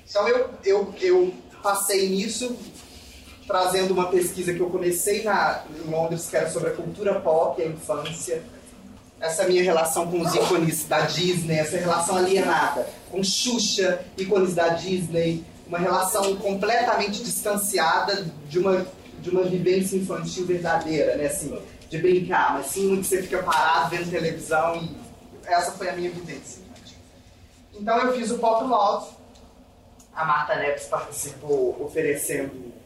[0.10, 2.56] Então eu, eu, eu passei nisso,
[3.48, 7.60] trazendo uma pesquisa que eu comecei na, em Londres, que era sobre a cultura pop
[7.60, 8.44] e a infância.
[9.20, 14.68] Essa minha relação com os ícones da Disney, essa relação alienada com Xuxa, ícones da
[14.70, 18.86] Disney, uma relação completamente distanciada de uma,
[19.22, 21.26] de uma vivência infantil verdadeira, né?
[21.26, 21.58] Assim,
[21.90, 24.96] de brincar, mas sim muito que você fica parado vendo televisão e
[25.46, 26.62] essa foi a minha vivência.
[27.74, 29.12] Então eu fiz o Pop Love,
[30.14, 32.77] a Marta Neves participou oferecendo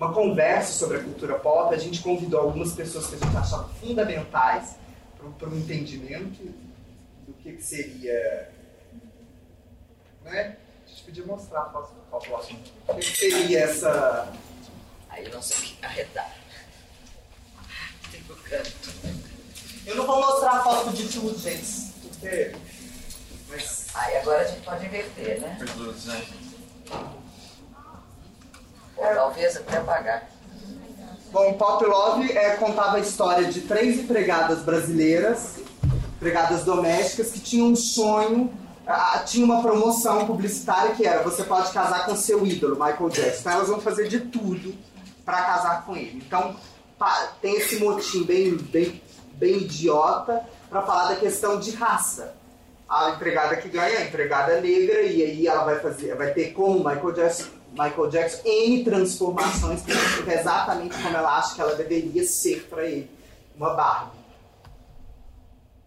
[0.00, 1.74] uma conversa sobre a cultura pop.
[1.74, 4.76] A gente convidou algumas pessoas que a gente achava fundamentais
[5.38, 6.42] para o entendimento
[7.26, 8.50] do que, que seria.
[10.24, 10.56] Né?
[10.86, 12.32] A gente podia mostrar a foto do pop
[12.88, 14.32] O que, que seria essa.
[15.10, 16.34] Aí eu não sei o que arredar.
[18.10, 18.90] Tem o canto.
[19.86, 21.92] Eu não vou mostrar a foto de tudo, gente.
[22.02, 22.56] Porque.
[23.50, 23.88] Mas...
[23.92, 25.58] Aí agora a gente pode inverter, né?
[29.00, 30.28] Talvez até pagar.
[31.32, 35.60] Bom, Pop Love é, contava a história de três empregadas brasileiras,
[36.16, 38.52] empregadas domésticas, que tinham um sonho,
[38.86, 43.40] ah, tinha uma promoção publicitária que era você pode casar com seu ídolo, Michael Jackson.
[43.40, 44.74] Então elas vão fazer de tudo
[45.24, 46.22] para casar com ele.
[46.26, 46.56] Então
[47.40, 49.00] tem esse motim bem, bem,
[49.34, 52.34] bem idiota para falar da questão de raça.
[52.88, 56.52] A empregada que ganha é a empregada negra e aí ela vai fazer, vai ter
[56.52, 59.82] como Michael Jackson Michael Jackson N transformações,
[60.26, 63.10] é exatamente como ela acha que ela deveria ser para ele,
[63.56, 64.18] uma Barbie.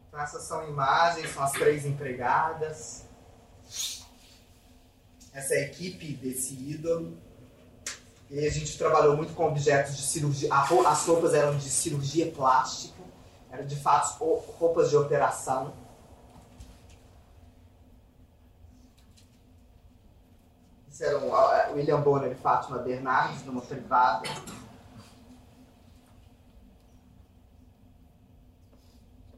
[0.08, 3.04] Então essas são imagens, são as três empregadas.
[5.34, 7.18] Essa é a equipe desse ídolo.
[8.30, 10.50] E a gente trabalhou muito com objetos de cirurgia.
[10.54, 13.02] As roupas eram de cirurgia plástica,
[13.52, 14.24] eram de fato
[14.60, 15.74] roupas de operação.
[21.04, 21.32] Eram
[21.74, 24.28] William Bonner e Fátima Bernardes, numa privada.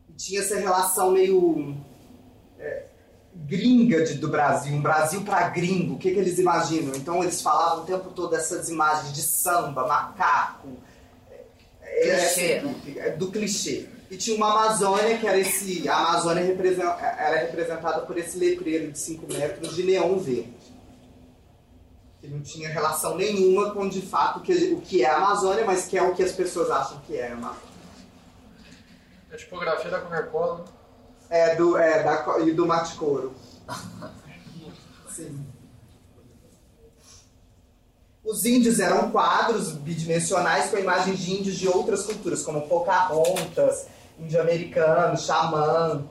[0.09, 1.75] E tinha essa relação meio
[2.59, 2.85] é,
[3.33, 6.95] gringa de, do Brasil, um Brasil para gringo, o que, que eles imaginam?
[6.95, 10.69] Então eles falavam o tempo todo dessas imagens de samba, macaco,
[11.81, 12.75] é, clichê, né?
[12.97, 13.89] é, do clichê.
[14.09, 15.89] E tinha uma Amazônia, que era esse.
[15.89, 20.64] A Amazônia era representada por esse letreiro de 5 metros de neon verde
[22.25, 25.97] que não tinha relação nenhuma com de fato o que é a Amazônia, mas que
[25.97, 27.75] é o que as pessoas acham que é a Amazônia.
[29.31, 30.65] A tipografia da Coca-Cola.
[31.29, 33.33] É, do, é da, e do Mate Couro.
[35.09, 35.45] Sim.
[38.23, 43.87] Os índios eram quadros bidimensionais com imagens de índios de outras culturas, como Pocahontas,
[44.19, 46.03] índio americano, xamã.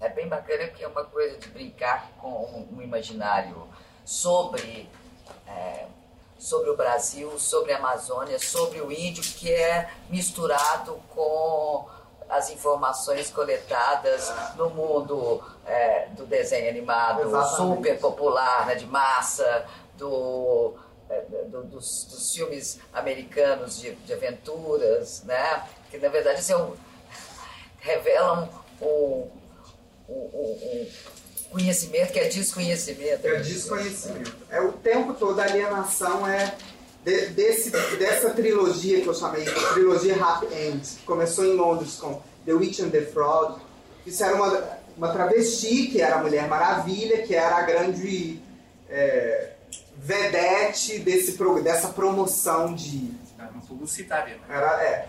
[0.00, 3.66] É bem bacana que é uma coisa de brincar com um imaginário
[4.04, 4.88] sobre,
[5.46, 5.86] é,
[6.38, 11.88] sobre o Brasil, sobre a Amazônia, sobre o índio, que é misturado com
[12.28, 17.56] as informações coletadas no mundo é, do desenho animado Exatamente.
[17.56, 20.76] super popular, né, de massa, do,
[21.10, 26.76] é, do dos, dos, filmes americanos de, de, aventuras, né, que na verdade são,
[27.80, 28.48] revelam
[28.80, 29.37] um,
[30.08, 30.86] um, um,
[31.50, 33.26] conhecimento que é desconhecimento.
[33.26, 34.36] É desconhecimento.
[34.50, 36.54] É o tempo todo a alienação é
[37.04, 41.96] de, desse, dessa trilogia que eu chamei de trilogia Happy End, que começou em Londres
[41.96, 43.60] com The Witch and the Fraud.
[44.06, 48.40] Isso era uma, uma travesti, que era a Mulher Maravilha, que era a grande
[48.88, 49.52] é,
[49.96, 53.10] vedete desse, dessa promoção de.
[53.38, 54.42] Era uma publicitária, né?
[54.48, 55.08] Era, é.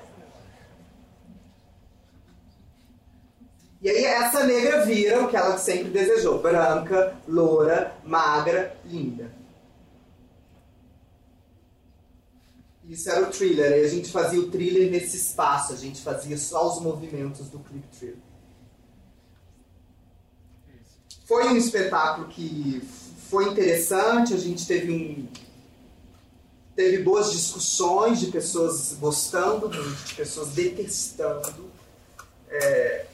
[3.81, 9.31] E aí essa negra vira o que ela sempre desejou: branca, loura, magra, linda.
[12.89, 13.71] Isso era o thriller.
[13.71, 17.59] Aí a gente fazia o thriller nesse espaço, a gente fazia só os movimentos do
[17.59, 18.17] clip thriller.
[21.25, 22.81] Foi um espetáculo que
[23.29, 25.27] foi interessante, a gente teve um
[26.75, 31.69] teve boas discussões de pessoas gostando de pessoas detestando.
[32.49, 33.05] É,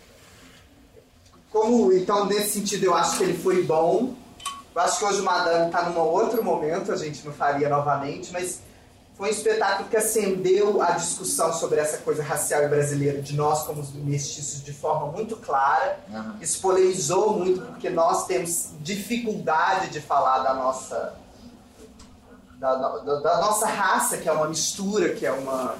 [1.56, 4.14] como então nesse sentido eu acho que ele foi bom.
[4.76, 8.34] Eu acho que hoje o Madame está num outro momento, a gente não faria novamente,
[8.34, 8.60] mas
[9.16, 13.64] foi um espetáculo que acendeu a discussão sobre essa coisa racial e brasileira de nós
[13.64, 15.98] como mestiços de forma muito clara.
[16.10, 16.34] Uhum.
[16.42, 21.16] Isso polemizou muito porque nós temos dificuldade de falar da nossa
[22.58, 25.76] da, da, da, nossa raça, que é uma mistura, que é uma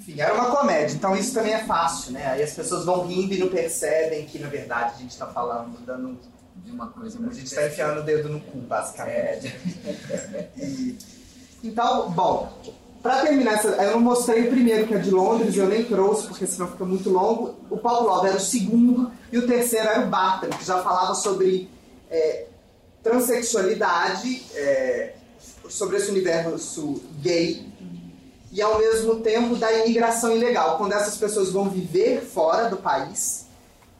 [0.00, 2.26] enfim, era uma comédia, então isso também é fácil, né?
[2.26, 5.78] Aí as pessoas vão rindo e não percebem que na verdade a gente está falando,
[5.84, 6.18] dando
[6.64, 7.18] de uma coisa.
[7.18, 9.54] A gente está enfiando o dedo no cu, basicamente.
[10.08, 10.48] É.
[10.56, 10.96] e,
[11.62, 12.50] então, bom,
[13.02, 16.26] para terminar, essa, eu não mostrei o primeiro, que é de Londres, eu nem trouxe,
[16.26, 17.56] porque senão fica muito longo.
[17.68, 21.14] O Paulo Love era o segundo, e o terceiro era o Barton, que já falava
[21.14, 21.68] sobre
[22.10, 22.46] é,
[23.02, 25.14] transexualidade, é,
[25.68, 27.69] sobre esse universo gay,
[28.52, 33.46] e ao mesmo tempo da imigração ilegal, quando essas pessoas vão viver fora do país,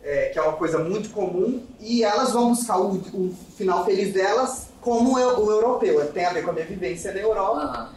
[0.02, 4.12] é, que é uma coisa muito comum, e elas vão buscar o, o final feliz
[4.12, 6.10] delas como o europeu.
[6.12, 7.92] Tem a ver com a minha vivência na Europa.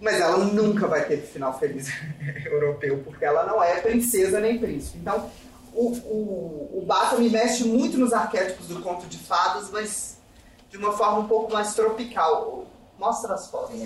[0.00, 1.88] Mas ela nunca vai ter final feliz
[2.44, 4.98] europeu, porque ela não é princesa nem príncipe.
[4.98, 5.30] Então,
[5.72, 10.18] o, o, o Bata me mexe muito nos arquétipos do conto de fadas, mas
[10.68, 12.66] de uma forma um pouco mais tropical.
[12.98, 13.76] Mostra as fotos.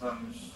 [0.00, 0.51] Vamos.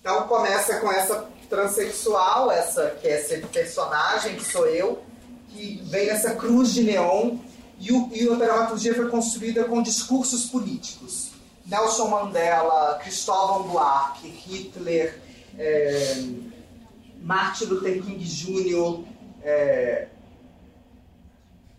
[0.00, 5.02] Então começa com essa transexual, essa que é esse personagem que sou eu,
[5.48, 7.38] que vem nessa cruz de neon
[7.78, 11.30] e, o, e a dramaturgia foi construída com discursos políticos.
[11.66, 15.18] Nelson Mandela, Cristóvão Buarque, Hitler,
[15.58, 16.16] é,
[17.22, 19.04] Martin Luther King Jr.,
[19.42, 20.08] é,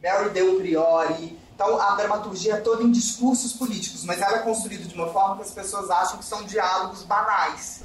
[0.01, 1.38] Mary Del Priori.
[1.55, 5.37] Então a dramaturgia é toda em discursos políticos, mas ela é construída de uma forma
[5.37, 7.83] que as pessoas acham que são diálogos banais.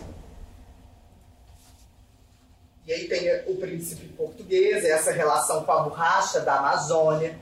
[2.85, 7.39] E aí tem o príncipe português, essa relação com a borracha da Amazônia,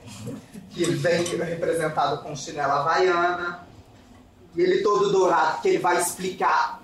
[0.71, 3.67] que vem representado com chinela havaiana.
[4.55, 6.83] E ele todo dourado, que ele vai explicar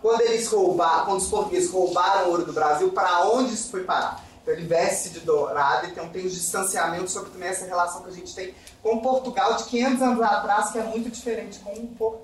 [0.00, 3.82] quando eles roubaram, quando os portugueses roubaram o ouro do Brasil, para onde isso foi
[3.82, 4.23] parar.
[4.44, 8.12] Então ele veste de dourado, então tem um distanciamento sobre também essa relação que a
[8.12, 12.20] gente tem com Portugal de 500 anos atrás, que é muito diferente com o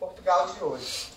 [0.00, 1.12] Portugal de hoje.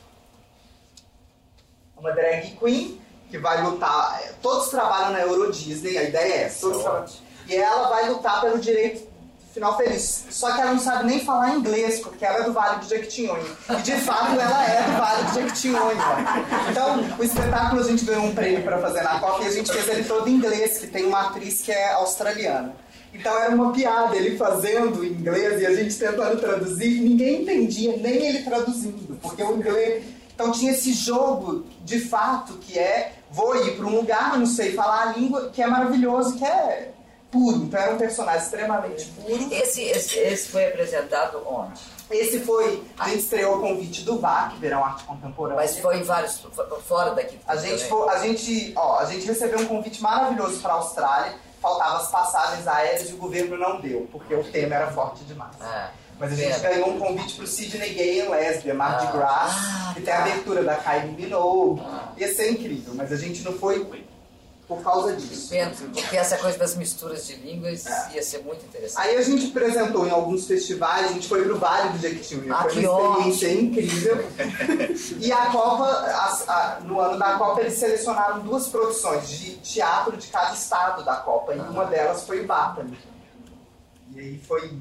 [1.98, 3.02] Uma drag queen
[3.32, 4.22] que vai lutar.
[4.40, 6.62] Todos trabalham na Euro Disney, a ideia é essa.
[6.62, 7.10] Todos trabalham,
[7.48, 9.09] e ela vai lutar pelo direito
[9.54, 10.26] final feliz.
[10.30, 13.46] Só que ela não sabe nem falar inglês, porque ela é do Vale do Jequitinhonha.
[13.70, 16.04] E de fato ela é do Vale do Jequitinhonha.
[16.70, 19.72] Então, o espetáculo a gente ganhou um prêmio para fazer na Copa e a gente
[19.72, 22.76] fez ele todo em inglês, que tem uma atriz que é australiana.
[23.14, 27.98] Então era uma piada ele fazendo em inglês e a gente tentando traduzir, ninguém entendia,
[27.98, 30.04] nem ele traduzindo, porque o inglês.
[30.34, 34.74] Então tinha esse jogo de fato que é vou ir para um lugar, não sei
[34.74, 36.92] falar a língua, que é maravilhoso, que é
[37.32, 37.58] puro.
[37.58, 39.54] Então era um personagem extremamente puro.
[39.54, 41.80] Esse, esse, esse foi apresentado onde?
[42.12, 45.58] Esse foi, a gente estreou o convite do VAC, Verão Arte Contemporânea.
[45.62, 46.44] Mas foi em vários,
[46.88, 47.38] fora daqui.
[47.48, 51.34] A gente, foi, a gente, ó, a gente recebeu um convite maravilhoso para a Austrália,
[51.62, 55.52] faltavam as passagens aéreas e o governo não deu, porque o tema era forte demais.
[55.62, 59.12] Ah, Mas a gente ganhou um convite para o Sydney Gay and Lesbian, Mardi Ah.
[59.12, 60.24] Gras, Ah, que tem a tá.
[60.24, 61.82] abertura da Kylie Minogue.
[61.86, 62.10] Ah.
[62.18, 63.86] Ia ser incrível, mas a gente não foi
[64.70, 65.50] por causa disso.
[65.50, 68.12] Penso, porque essa coisa das misturas de línguas É.
[68.14, 69.02] ia ser muito interessante.
[69.06, 72.64] Aí a gente apresentou em alguns festivais, a gente foi pro Vale do Jequitinhonha, Ah,
[72.64, 74.26] foi que uma experiência incrível.
[75.20, 80.16] E a Copa, as- a- no ano da Copa, eles selecionaram duas produções de teatro
[80.16, 82.96] de cada estado da Copa, e uma delas foi o Bátano.
[84.16, 84.72] E aí foi.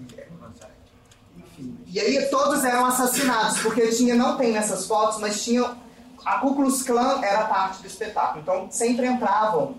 [1.37, 1.79] Enfim.
[1.87, 5.77] E aí todos eram assassinados, porque tinha, não tem nessas fotos, mas tinha.
[6.25, 9.75] A Ku Klux Klan era parte do espetáculo, então sempre entravam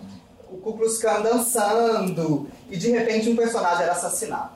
[0.49, 4.51] o Ku Klux Klan dançando, e de repente um personagem era assassinado.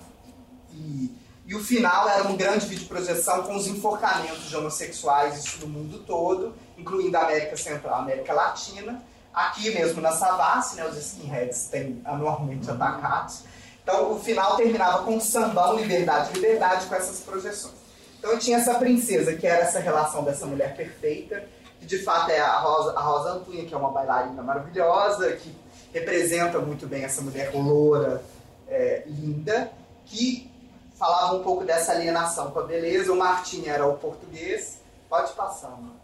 [0.71, 1.15] E,
[1.45, 5.67] e o final era um grande vídeo projeção com os enforcamentos de homossexuais isso do
[5.67, 9.03] mundo todo, incluindo a América Central, a América Latina.
[9.34, 13.43] Aqui mesmo na Savassi, né, os skinheads têm anualmente atacados.
[13.84, 17.73] Então o final terminava com um sambão, liberdade, liberdade, com essas projeções.
[18.17, 21.43] Então eu tinha essa princesa, que era essa relação dessa mulher perfeita,
[21.84, 25.53] que de fato é a Rosa, a Rosa Antunes, que é uma bailarina maravilhosa, que
[25.93, 28.23] representa muito bem essa mulher loura,
[28.67, 29.69] é, linda,
[30.05, 30.49] que
[30.97, 33.11] falava um pouco dessa alienação com a beleza.
[33.11, 34.79] O Martim era o português.
[35.09, 36.01] Pode passar, mano.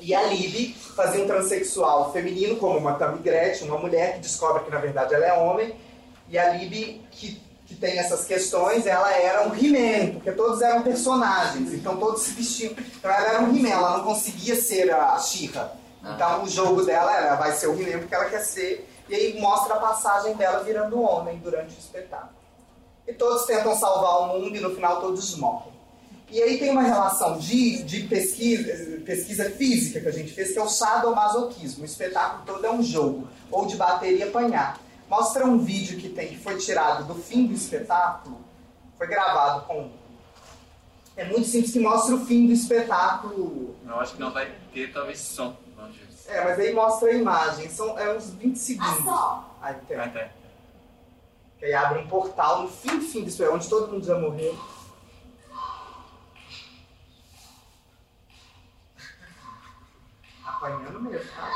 [0.00, 4.64] E a Libby fazia um transexual feminino, como uma Tammy Gretchen, uma mulher que descobre
[4.64, 5.74] que na verdade ela é homem.
[6.28, 10.82] E a Libby, que, que tem essas questões, ela era um He-Man, porque todos eram
[10.82, 12.72] personagens, então todos se vestiam.
[12.72, 15.72] Então ela era um He-Man, ela não conseguia ser a She-Ra.
[16.02, 18.88] Então o jogo dela era, vai ser o He-Man porque ela quer ser.
[19.06, 22.30] E aí mostra a passagem dela virando homem durante o espetáculo.
[23.06, 25.72] E todos tentam salvar o mundo e no final todos morrem.
[26.30, 30.58] E aí tem uma relação de, de pesquisa, pesquisa física que a gente fez, que
[30.58, 31.82] é o sadomasoquismo.
[31.82, 34.78] O espetáculo todo é um jogo, ou de bater e apanhar.
[35.08, 38.38] Mostra um vídeo que tem que foi tirado do fim do espetáculo,
[38.98, 39.90] foi gravado com.
[41.16, 43.74] É muito simples que mostra o fim do espetáculo.
[43.84, 45.56] Eu acho que não vai ter talvez som.
[45.76, 46.34] Ver.
[46.34, 49.48] É, mas aí mostra a imagem, são é uns 20 segundos.
[49.62, 49.96] Aí tem.
[49.96, 50.30] Vai ter.
[51.58, 54.58] Que aí abre um portal no fim, fim do espetáculo, onde todo mundo já morreu.
[60.44, 61.50] Apanhando mesmo, tá?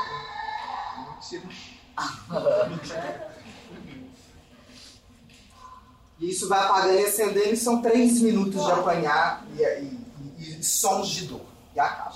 [2.67, 3.29] Mentira.
[6.23, 9.99] E isso vai apagando e acendendo e são três minutos de apanhar e, e-
[10.39, 11.41] e- e sons de dor.
[11.75, 12.15] E acaba.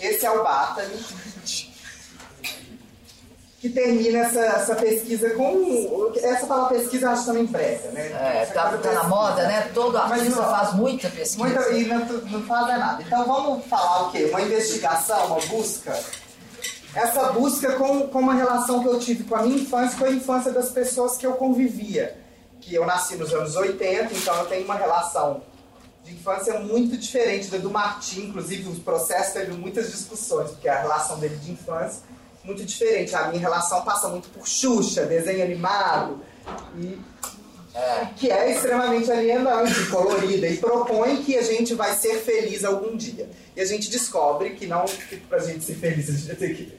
[0.00, 0.94] Esse é o Batani.
[3.60, 6.12] Que termina essa, essa pesquisa com.
[6.22, 8.08] Essa tá uma pesquisa, eu acho também brega, né?
[8.42, 9.02] É, tá, tá na pesquisa.
[9.04, 9.70] moda, né?
[9.72, 11.38] Todo Mas artista não- faz muita pesquisa.
[11.42, 13.02] Muita, e não, não faz nada.
[13.02, 14.26] Então vamos falar o quê?
[14.30, 15.98] Uma investigação, uma busca?
[16.94, 20.10] Essa busca com, com uma relação que eu tive com a minha infância, com a
[20.10, 22.22] infância das pessoas que eu convivia.
[22.64, 25.42] Que eu nasci nos anos 80, então eu tenho uma relação
[26.02, 28.28] de infância muito diferente da do Martim.
[28.28, 32.00] Inclusive, o processo teve muitas discussões, porque a relação dele de infância
[32.42, 33.14] muito diferente.
[33.14, 36.22] A minha relação passa muito por Xuxa, desenho animado,
[36.78, 36.98] e
[38.16, 43.28] que é extremamente alienante, colorida e propõe que a gente vai ser feliz algum dia.
[43.54, 46.78] E a gente descobre que não, que pra gente ser feliz a gente ter que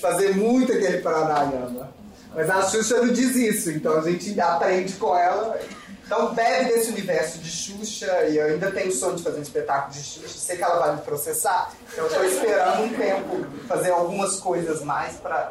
[0.00, 1.94] fazer muito aquele pranayama.
[2.36, 5.58] Mas a Xuxa não diz isso, então a gente aprende com ela.
[6.04, 9.92] Então bebe desse universo de Xuxa, e eu ainda tenho sonho de fazer um espetáculo
[9.92, 13.90] de Xuxa, sei que ela vai me processar, então eu estou esperando um tempo fazer
[13.90, 15.50] algumas coisas mais pra.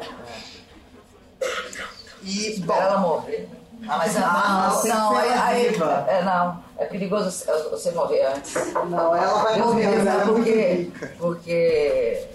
[2.22, 3.48] E, bom, ela morrer.
[3.86, 6.06] Ah, mas Ah, não, tem não, aí, aí- viva.
[6.08, 8.54] é, não, é perigoso você morrer antes.
[8.72, 11.12] não, ela vai morrer, ela é muito porque, rica.
[11.18, 12.26] porque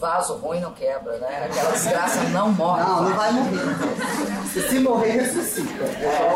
[0.00, 1.44] vaso ruim não quebra, né?
[1.50, 2.82] Aquela desgraça não morre.
[2.82, 3.60] Não, não vai morrer.
[4.52, 5.84] Se, se morrer, ressuscita.
[5.84, 6.30] É.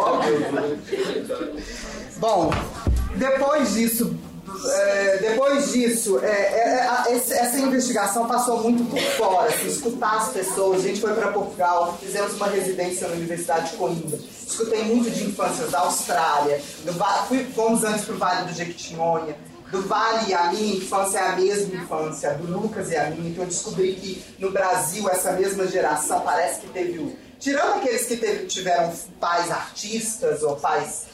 [2.18, 2.50] Bom,
[3.16, 4.14] depois disso,
[4.72, 6.26] é, depois disso, é,
[7.06, 10.80] é, esse- essa investigação passou muito por fora, assim, escutar as pessoas.
[10.84, 14.18] A gente foi para Portugal, fizemos uma residência na Universidade de Coimbra.
[14.46, 16.60] Escutei muito de infâncias da Austrália.
[16.84, 16.92] Do,
[17.28, 19.34] fui, fomos antes para o Vale do Jequitinhonha.
[19.74, 23.28] Do Vale e a minha infância é a mesma infância, do Lucas e a minha.
[23.30, 27.16] Então eu descobri que no Brasil essa mesma geração parece que teve o.
[27.40, 31.06] Tirando aqueles que teve- tiveram pais artistas ou pais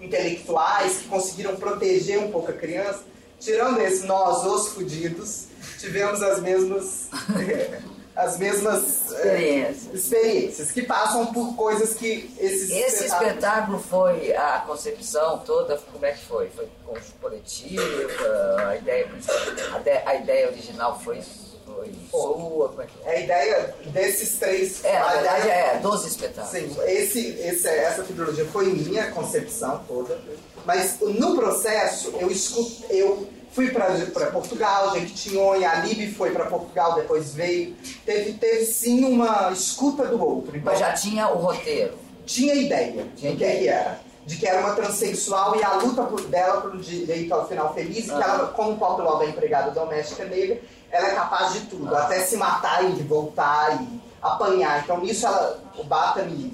[0.00, 3.00] intelectuais que conseguiram proteger um pouco a criança,
[3.38, 5.44] tirando esse nós, os fudidos,
[5.78, 7.08] tivemos as mesmas
[8.18, 9.94] as mesmas é, Experiências.
[9.94, 16.04] experiências, que passam por coisas que esses Esse espetáculos- espetáculo foi a concepção toda, como
[16.04, 16.50] é que foi?
[16.50, 16.68] Foi
[17.20, 17.82] coletiva,
[18.68, 19.08] a ideia,
[19.74, 21.22] a de- a ideia original foi,
[21.64, 23.10] foi sua, como é que é?
[23.10, 24.84] A ideia desses três.
[24.84, 26.50] É, na a verdade ideia- é 12 espetáculos.
[26.50, 30.18] Sim, esse, esse, essa trilogia foi minha concepção toda,
[30.66, 33.70] mas no processo eu escu- eu fui
[34.12, 37.74] para Portugal, Jequitinhonha, a Lib foi para Portugal, depois veio.
[38.06, 40.56] Teve, teve sim uma escuta do outro.
[40.56, 41.98] Então, Mas já tinha o roteiro.
[42.24, 43.58] tinha ideia Tinha de que ideia.
[43.58, 44.00] que era.
[44.24, 48.04] De que era uma transexual e a luta por, dela pelo direito ao final feliz,
[48.06, 50.60] e que ela, como Pop Love é empregada doméstica negra,
[50.92, 52.02] ela é capaz de tudo, Ah.
[52.02, 54.82] até se matar e voltar e apanhar.
[54.84, 56.50] Então nisso ela, o Batman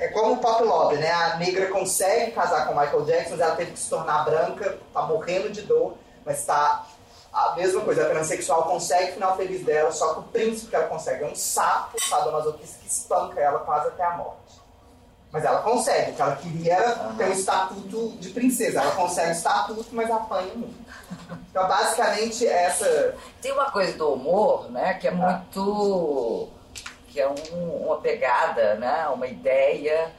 [0.00, 1.12] é como o Pop Love, né?
[1.12, 5.02] A negra consegue casar com Michael Jackson, mas ela teve que se tornar branca, tá
[5.02, 5.94] morrendo de dor,
[6.24, 6.86] mas tá
[7.32, 10.76] a mesma coisa, a transexual consegue o final feliz dela, só que o príncipe que
[10.76, 14.38] ela consegue é um sapo sadomasoquista que espanca ela quase até a morte.
[15.32, 18.80] Mas ela consegue, o que ela queria era ter um estatuto de princesa.
[18.80, 20.76] Ela consegue o estatuto, mas apanha muito.
[21.50, 23.16] Então, basicamente, essa.
[23.42, 26.48] Tem uma coisa do humor, né, que é muito.
[27.08, 30.12] que é um- uma pegada, né, uma ideia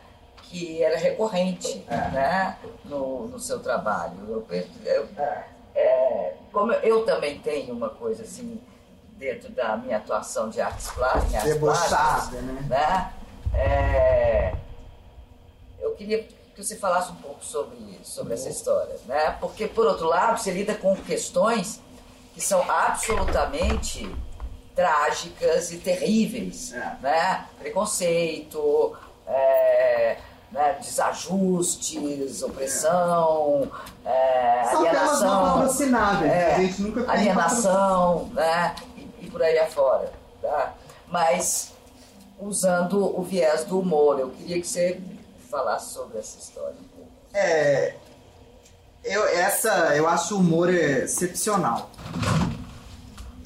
[0.43, 4.14] que era recorrente, né, no, no seu trabalho.
[4.30, 4.45] Eu,
[4.86, 5.43] eu- é,
[6.52, 8.62] como eu também tenho uma coisa assim,
[9.18, 12.66] dentro da minha atuação de artes plásticas, em artes plásticas, Debochada, né?
[12.70, 13.14] né?
[13.54, 14.56] É,
[15.80, 19.32] eu queria que você falasse um pouco sobre, sobre essa história, né?
[19.40, 21.82] Porque, por outro lado, você lida com questões
[22.34, 24.10] que são absolutamente
[24.74, 26.98] trágicas e terríveis, É.
[27.02, 27.46] né?
[27.60, 28.96] Preconceito,
[29.28, 30.18] é,
[30.56, 30.78] né?
[30.82, 33.70] desajustes, opressão,
[34.06, 38.76] é, São não alienação, patrocináveis, é, a gente nunca tem alienação, né?
[38.95, 40.74] E, e por aí afora, tá?
[41.10, 41.74] Mas
[42.39, 44.99] usando o viés do humor, eu queria que você
[45.51, 47.12] falasse sobre essa história um pouco.
[47.34, 47.95] É,
[49.03, 51.91] eu, essa, eu acho o humor excepcional.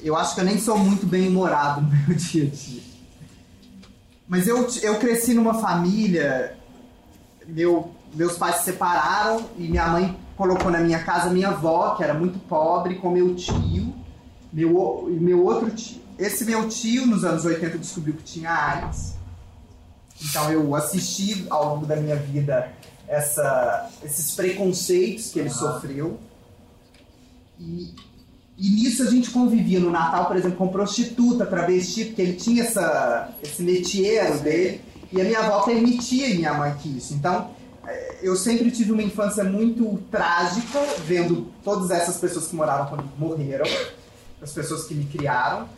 [0.00, 2.82] Eu acho que eu nem sou muito bem humorado no meu dia a dia.
[4.28, 6.56] Mas eu, eu cresci numa família.
[7.50, 12.02] Meu, meus pais se separaram e minha mãe colocou na minha casa minha avó, que
[12.02, 13.94] era muito pobre, com meu tio,
[14.52, 16.00] meu, meu outro tio.
[16.18, 19.14] Esse meu tio, nos anos 80, descobriu que tinha AIDS.
[20.22, 22.70] Então eu assisti ao longo da minha vida
[23.08, 26.18] essa, esses preconceitos que ele sofreu.
[27.58, 27.94] E,
[28.56, 32.62] e nisso a gente convivia no Natal, por exemplo, com prostituta, travesti, porque ele tinha
[32.62, 34.82] essa, esse metieiro dele.
[35.12, 37.14] E a minha avó permitia e minha mãe que isso.
[37.14, 37.50] Então
[37.86, 43.08] eh, eu sempre tive uma infância muito trágica, vendo todas essas pessoas que moraram comigo
[43.18, 43.66] morreram,
[44.40, 45.68] as pessoas que me criaram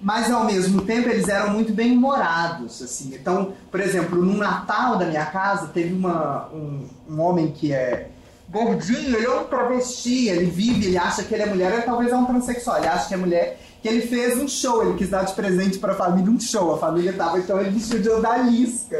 [0.00, 3.14] mas ao mesmo tempo eles eram muito bem humorados, assim.
[3.14, 8.08] Então, por exemplo, no Natal da minha casa teve uma, um, um homem que é
[8.48, 12.10] gordinho, ele é um travesti, ele vive, ele acha que ele é mulher, ele talvez
[12.10, 15.08] é um transexual, ele acha que é mulher, que ele fez um show, ele quis
[15.08, 18.96] dar de presente pra família um show, a família tava, então ele vestiu de odalisca,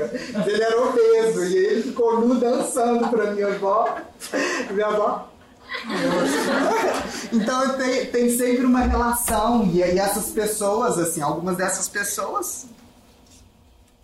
[0.47, 3.97] ele era obeso, e ele ficou nu dançando pra minha avó,
[4.71, 5.29] minha avó
[7.33, 12.67] então tem, tem sempre uma relação e, essas pessoas, assim, algumas dessas pessoas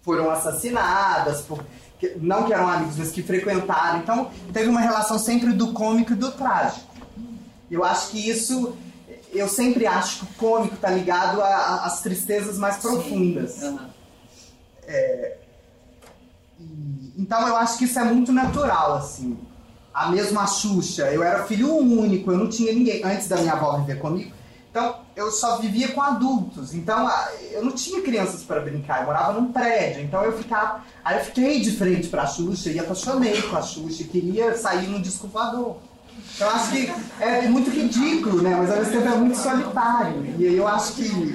[0.03, 1.64] foram assassinadas, por,
[1.99, 3.99] que- não que eram amigos, mas que frequentaram.
[3.99, 6.87] Então teve uma relação sempre do cômico e do trágico.
[7.68, 8.77] Eu acho que isso,
[9.39, 13.62] eu sempre acho que o cômico está ligado a- a- às tristezas mais profundas.
[14.89, 15.37] E-
[17.18, 19.39] então eu acho que isso é muito natural, assim.
[19.93, 23.78] A mesma Xuxa, eu era filho único, eu não tinha ninguém antes da minha avó
[23.78, 24.32] viver comigo.
[24.70, 26.74] Então eu só vivia com adultos.
[26.74, 30.03] Então a- eu não tinha crianças para brincar, eu morava num prédio.
[30.03, 30.82] Então eu ficava.
[31.03, 34.87] Aí eu fiquei de frente pra Xuxa e apaixonei com a Xuxa, e queria sair
[34.87, 35.78] no disco voador.
[36.39, 38.55] Eu acho que é muito ridículo, né?
[38.57, 40.35] Mas ao mesmo tempo é muito solitário.
[40.39, 41.35] E eu acho que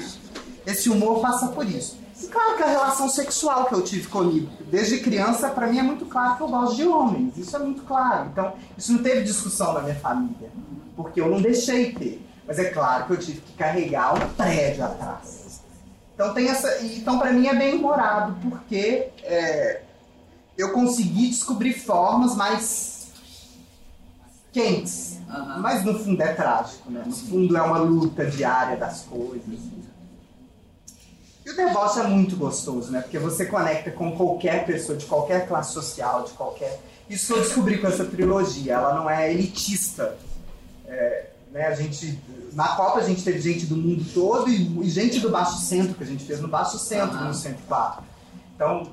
[0.65, 1.99] esse humor passa por isso.
[2.21, 5.83] E claro que a relação sexual que eu tive comigo, desde criança, pra mim é
[5.83, 7.35] muito claro que eu gosto de homens.
[7.35, 8.29] Isso é muito claro.
[8.31, 10.51] Então, isso não teve discussão na minha família,
[10.95, 12.23] porque eu não deixei ter.
[12.47, 15.61] Mas é claro que eu tive que carregar um prédio atrás.
[16.13, 16.83] Então tem essa.
[16.83, 19.81] Então para mim é bem humorado, porque é,
[20.57, 23.00] eu consegui descobrir formas mais
[24.51, 25.19] quentes.
[25.29, 25.59] Aham.
[25.59, 27.03] Mas no fundo é trágico, né?
[27.05, 29.59] No fundo é uma luta diária das coisas.
[31.45, 33.01] E o deboche é muito gostoso, né?
[33.01, 36.79] Porque você conecta com qualquer pessoa, de qualquer classe social, de qualquer.
[37.09, 38.73] Isso que eu descobri com essa trilogia.
[38.73, 40.17] Ela não é elitista.
[40.87, 42.19] É, né, a gente,
[42.53, 45.95] na Copa a gente teve gente do mundo todo e, e gente do Baixo Centro,
[45.95, 48.03] que a gente fez no Baixo Centro, no 104.
[48.55, 48.91] Então,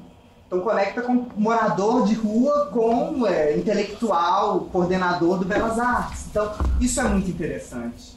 [0.48, 6.24] então conecta com morador de rua com é, intelectual, coordenador do Belas Artes.
[6.30, 8.16] Então, isso é muito interessante.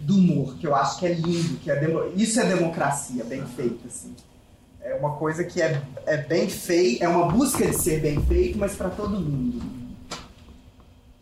[0.00, 2.12] Do humor, que eu acho que é lindo, que é demo...
[2.14, 4.14] isso é democracia, bem feita, assim.
[4.82, 8.58] É uma coisa que é, é bem feita, é uma busca de ser bem feito,
[8.58, 9.62] mas para todo mundo.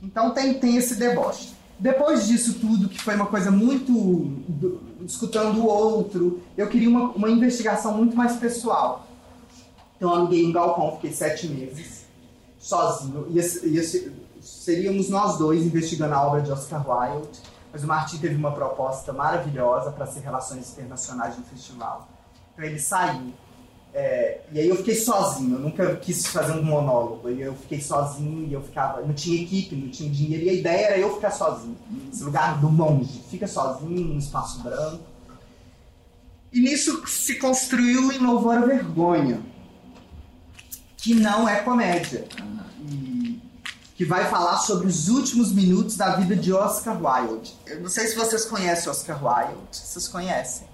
[0.03, 1.55] Então tem, tem esse deboche.
[1.78, 3.93] Depois disso tudo, que foi uma coisa muito
[4.49, 9.07] do, escutando o outro, eu queria uma, uma investigação muito mais pessoal.
[10.05, 12.05] Então aluguei um galpão, fiquei sete meses,
[12.59, 13.27] sozinho.
[14.39, 17.41] Seríamos nós dois investigando a obra de Oscar Wilde,
[17.73, 22.07] mas o Martin teve uma proposta maravilhosa para ser Relações Internacionais no festival.
[22.53, 23.33] Então ele saiu.
[23.95, 27.31] É, e aí eu fiquei sozinho, eu nunca quis fazer um monólogo.
[27.31, 29.01] E eu fiquei sozinho e eu ficava.
[29.01, 31.79] Não tinha equipe, não tinha dinheiro, e a ideia era eu ficar sozinho.
[32.13, 35.03] Esse lugar do monge, fica sozinho, num espaço branco.
[36.53, 39.54] E nisso se construiu em Louvor a Vergonha,
[41.05, 42.25] que não é comédia.
[42.89, 43.39] E
[43.95, 47.55] que vai falar sobre os últimos minutos da vida de Oscar Wilde.
[47.67, 49.77] Eu não sei se vocês conhecem Oscar Wilde.
[49.77, 50.67] Vocês conhecem?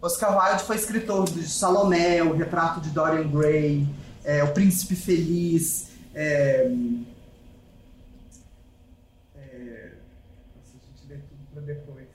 [0.00, 3.88] Oscar Wilde foi escritor de Salomé, o retrato de Dorian Gray,
[4.22, 5.88] é, o Príncipe Feliz.
[6.14, 6.70] É,
[9.34, 9.92] é,
[10.54, 12.06] nossa, a gente lê tudo pra depois.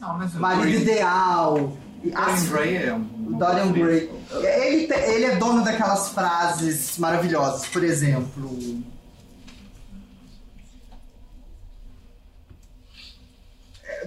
[0.00, 1.76] Não, mas Marido Ideal.
[2.04, 3.21] Dorian Gray é um.
[3.38, 4.10] Dorian Gray.
[4.30, 7.66] Ele, te- ele é dono daquelas frases maravilhosas.
[7.66, 8.82] Por exemplo.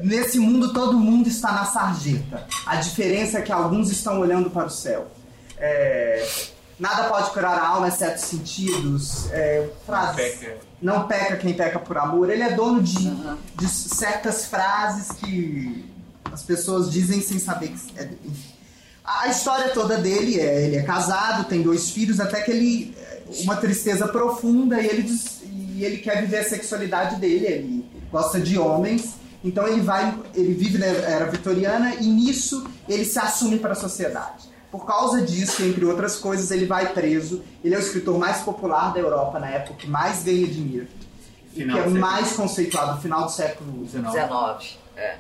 [0.02, 2.46] Nesse mundo, todo mundo está na sarjeta.
[2.66, 5.08] A diferença é que alguns estão olhando para o céu.
[5.58, 6.28] É,
[6.78, 9.32] nada pode curar a alma, exceto os sentidos.
[9.32, 10.16] É, frases.
[10.40, 10.58] Peca.
[10.82, 12.30] Não peca quem peca por amor.
[12.30, 13.10] Ele é dono de,
[13.56, 15.86] de certas frases que
[16.32, 17.98] as pessoas dizem sem saber que.
[18.00, 18.55] É, enfim.
[19.06, 22.96] A história toda dele é: ele é casado, tem dois filhos, até que ele.
[23.42, 27.46] Uma tristeza profunda e ele, diz- e ele quer viver a sexualidade dele.
[27.46, 29.16] Ele gosta de homens.
[29.44, 33.76] Então ele vai, ele vive na era vitoriana e nisso ele se assume para a
[33.76, 34.46] sociedade.
[34.72, 37.44] Por causa disso, entre outras coisas, ele vai preso.
[37.64, 40.88] Ele é o escritor mais popular da Europa na época, que mais ganha dinheiro.
[41.54, 44.04] Final que é mais conceituado no final do século XIX.
[44.12, 44.78] 19.
[44.98, 45.16] É.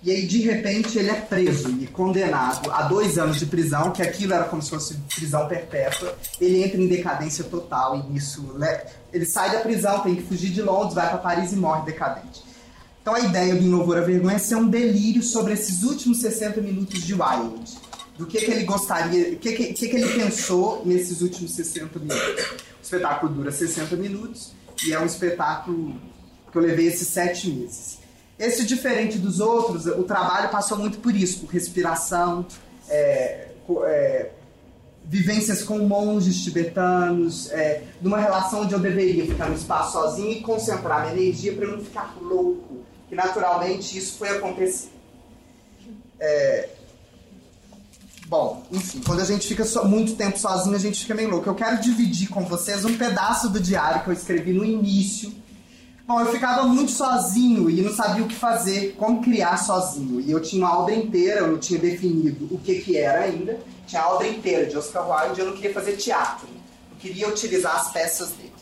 [0.00, 4.00] E aí, de repente, ele é preso e condenado a dois anos de prisão, que
[4.00, 6.16] aquilo era como se fosse prisão perpétua.
[6.40, 8.54] Ele entra em decadência total e isso.
[8.56, 8.80] le-
[9.12, 12.44] Ele sai da prisão, tem que fugir de Londres, vai para Paris e morre decadente.
[13.02, 16.60] Então a ideia do Inovor a Vergonha é ser um delírio sobre esses últimos 60
[16.60, 17.76] minutos de Wilde.
[18.16, 21.98] Do que, que ele gostaria, o que, que, que, que ele pensou nesses últimos 60
[21.98, 22.44] minutos.
[22.50, 24.52] O espetáculo dura 60 minutos
[24.86, 25.94] e é um espetáculo
[26.52, 27.97] que eu levei esses sete meses.
[28.38, 32.46] Esse, diferente dos outros, o trabalho passou muito por isso, por respiração,
[32.88, 33.48] é,
[33.84, 34.30] é,
[35.04, 40.40] vivências com monges tibetanos, é, numa relação onde eu deveria ficar no espaço sozinho e
[40.40, 44.90] concentrar minha energia para não ficar louco, que naturalmente isso foi acontecer.
[46.20, 46.68] É,
[48.26, 51.48] bom, enfim, quando a gente fica so- muito tempo sozinho, a gente fica meio louco.
[51.48, 55.32] Eu quero dividir com vocês um pedaço do diário que eu escrevi no início.
[56.08, 60.18] Bom, eu ficava muito sozinho e não sabia o que fazer, como criar sozinho.
[60.22, 63.60] E eu tinha uma obra inteira, eu não tinha definido o que, que era ainda.
[63.86, 66.48] Tinha a obra inteira de Oscar Wilde eu não queria fazer teatro.
[66.92, 68.54] Eu queria utilizar as peças dele.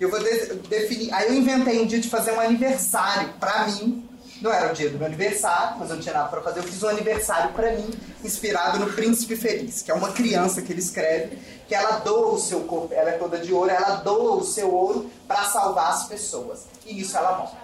[0.00, 1.12] Eu vou de- definir.
[1.14, 4.02] Aí eu inventei um dia de fazer um aniversário pra mim.
[4.40, 6.60] Não era o dia do meu aniversário, mas eu não tinha nada pra fazer.
[6.60, 7.90] Eu fiz um aniversário pra mim,
[8.22, 12.38] inspirado no Príncipe Feliz, que é uma criança que ele escreve, que ela doa o
[12.38, 16.06] seu corpo, ela é toda de ouro, ela doa o seu ouro pra salvar as
[16.06, 16.66] pessoas.
[16.86, 17.58] E nisso ela morre.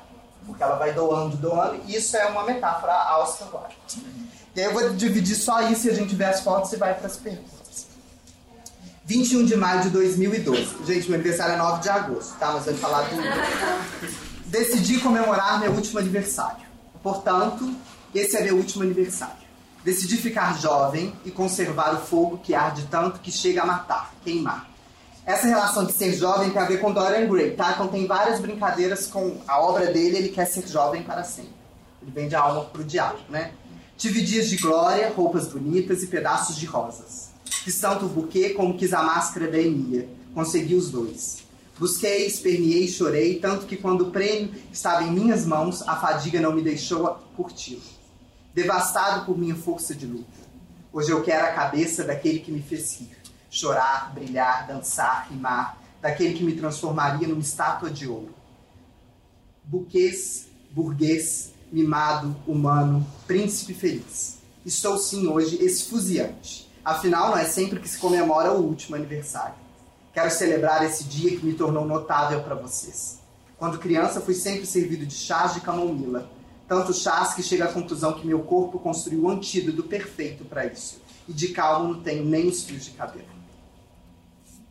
[0.46, 4.04] Porque ela vai doando, doando, e isso é uma metáfora a Oscar Wilde.
[4.54, 6.94] E aí eu vou dividir só isso e a gente vê as fotos e vai
[6.94, 7.86] pras perguntas.
[9.06, 10.84] 21 de maio de 2012.
[10.86, 12.52] Gente, meu aniversário é 9 de agosto, tá?
[12.52, 13.16] Mas eu vou falar do.
[14.46, 16.63] Decidi comemorar meu último aniversário.
[17.04, 17.70] Portanto,
[18.14, 19.44] esse é meu último aniversário.
[19.84, 24.70] Decidi ficar jovem e conservar o fogo que arde tanto que chega a matar, queimar.
[25.26, 27.72] Essa relação de ser jovem tem a ver com Dorian Gray, tá?
[27.72, 31.52] Então tem várias brincadeiras com a obra dele, ele quer ser jovem para sempre.
[32.00, 33.52] Ele vende a alma pro diabo, né?
[33.98, 37.28] Tive dias de glória, roupas bonitas e pedaços de rosas.
[37.64, 40.08] Quis tanto o buquê como quis a máscara da Enia.
[40.32, 41.43] Consegui os dois.
[41.78, 46.52] Busquei, esperneei, chorei, tanto que quando o prêmio estava em minhas mãos, a fadiga não
[46.52, 47.82] me deixou curti-lo.
[48.54, 50.44] Devastado por minha força de luta.
[50.92, 53.10] Hoje eu quero a cabeça daquele que me fez rir.
[53.50, 55.76] Chorar, brilhar, dançar, rimar.
[56.00, 58.32] Daquele que me transformaria numa estátua de ouro.
[59.64, 64.38] buquês, burguês, mimado, humano, príncipe feliz.
[64.64, 66.70] Estou sim hoje esfuziante.
[66.84, 69.63] Afinal, não é sempre que se comemora o último aniversário.
[70.14, 73.18] Quero celebrar esse dia que me tornou notável para vocês.
[73.58, 76.30] Quando criança, fui sempre servido de chás de camomila.
[76.68, 81.02] Tanto chás que chega à conclusão que meu corpo construiu o antídoto perfeito para isso.
[81.28, 83.26] E de calmo não tenho nem os fios de cabelo.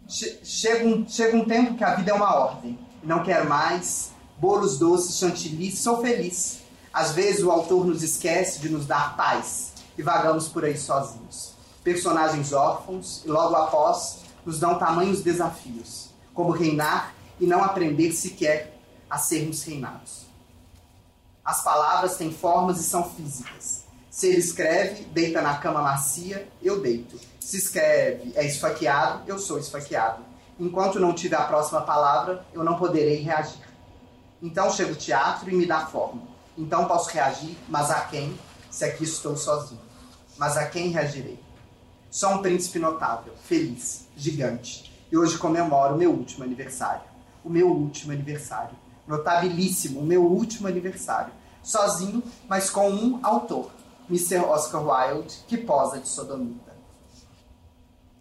[0.07, 2.79] Chega um, chega um tempo que a vida é uma ordem.
[3.03, 6.59] Não quero mais bolos doces, chantilly, sou feliz.
[6.93, 11.53] Às vezes o autor nos esquece de nos dar paz e vagamos por aí sozinhos.
[11.83, 18.77] Personagens órfãos e logo após nos dão tamanhos desafios, como reinar e não aprender sequer
[19.09, 20.25] a sermos reinados.
[21.43, 23.83] As palavras têm formas e são físicas.
[24.09, 27.19] Se ele escreve, deita na cama macia, eu deito.
[27.39, 30.23] Se escreve, é esfaqueado, eu sou esfaqueado.
[30.59, 33.63] Enquanto não tiver a próxima palavra, eu não poderei reagir.
[34.41, 36.21] Então chega o teatro e me dá forma.
[36.57, 38.37] Então posso reagir, mas a quem,
[38.69, 39.81] se aqui estou sozinho?
[40.37, 41.42] Mas a quem reagirei?
[42.13, 44.93] Sou um príncipe notável, feliz, gigante.
[45.11, 47.01] E hoje comemoro o meu último aniversário.
[47.43, 48.75] O meu último aniversário.
[49.07, 51.33] Notabilíssimo, o meu último aniversário.
[51.63, 53.71] Sozinho, mas com um autor,
[54.07, 54.45] Mr.
[54.45, 56.71] Oscar Wilde, que posa de sodomita.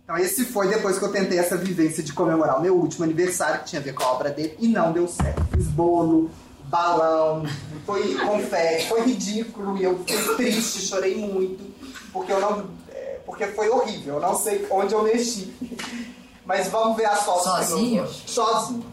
[0.05, 3.61] Então esse foi depois que eu tentei essa vivência de comemorar o meu último aniversário,
[3.61, 5.45] que tinha a ver com a obra dele, e não deu certo.
[5.55, 6.30] Fiz bolo,
[6.64, 7.45] balão,
[7.84, 11.62] foi confete, foi ridículo, e eu fiquei triste, chorei muito,
[12.11, 12.80] porque eu não
[13.25, 14.14] porque foi horrível.
[14.14, 15.53] Eu não sei onde eu mexi.
[16.45, 17.45] Mas vamos ver as fotos.
[17.45, 18.07] Sozinho?
[18.07, 18.85] Sozinho.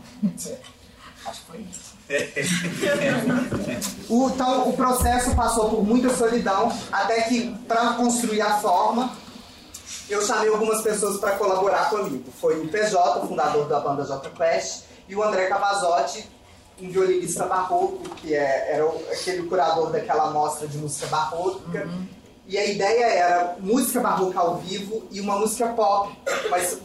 [1.26, 1.90] Acho que foi isso.
[4.10, 9.16] o, então, o processo passou por muita solidão, até que, para construir a forma,
[10.10, 12.32] eu chamei algumas pessoas para colaborar comigo.
[12.40, 16.28] Foi o PJ, o fundador da banda J Quest, e o André Cavazotti,
[16.82, 21.86] um violinista barroco, que é, era aquele curador daquela mostra de música barroca.
[21.86, 22.19] Uhum
[22.50, 26.12] e a ideia era música barroca ao vivo e uma música pop,
[26.50, 26.80] mas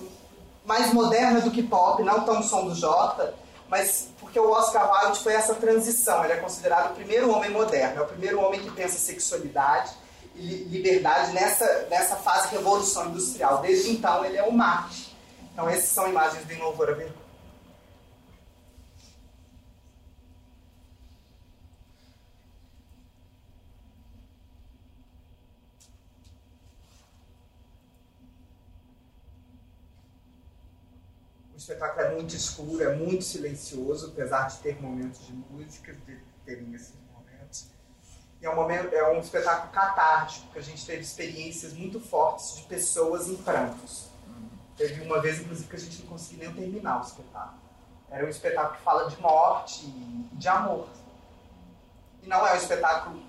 [0.63, 3.35] mais moderna do que pop, não tão som do Jota,
[3.67, 6.23] mas porque o Oscar Wilde foi essa transição.
[6.23, 9.93] Ele é considerado o primeiro homem moderno, é o primeiro homem que pensa sexualidade
[10.37, 13.63] e liberdade nessa, nessa fase revolução industrial.
[13.63, 15.17] Desde então, ele é o Marte.
[15.51, 17.24] Então, essas são imagens de Louvor a Vergonha.
[31.65, 36.75] Espetáculo é muito escuro, é muito silencioso, apesar de ter momentos de música, de terem
[36.75, 37.67] esses momentos.
[38.41, 42.57] E é um, momento, é um espetáculo catártico, porque a gente teve experiências muito fortes
[42.57, 44.09] de pessoas em prantos.
[44.77, 47.61] Teve uma vez, inclusive, que a gente não conseguiu nem terminar o espetáculo.
[48.11, 50.89] Era um espetáculo que fala de morte e de amor.
[52.23, 53.23] E não é um espetáculo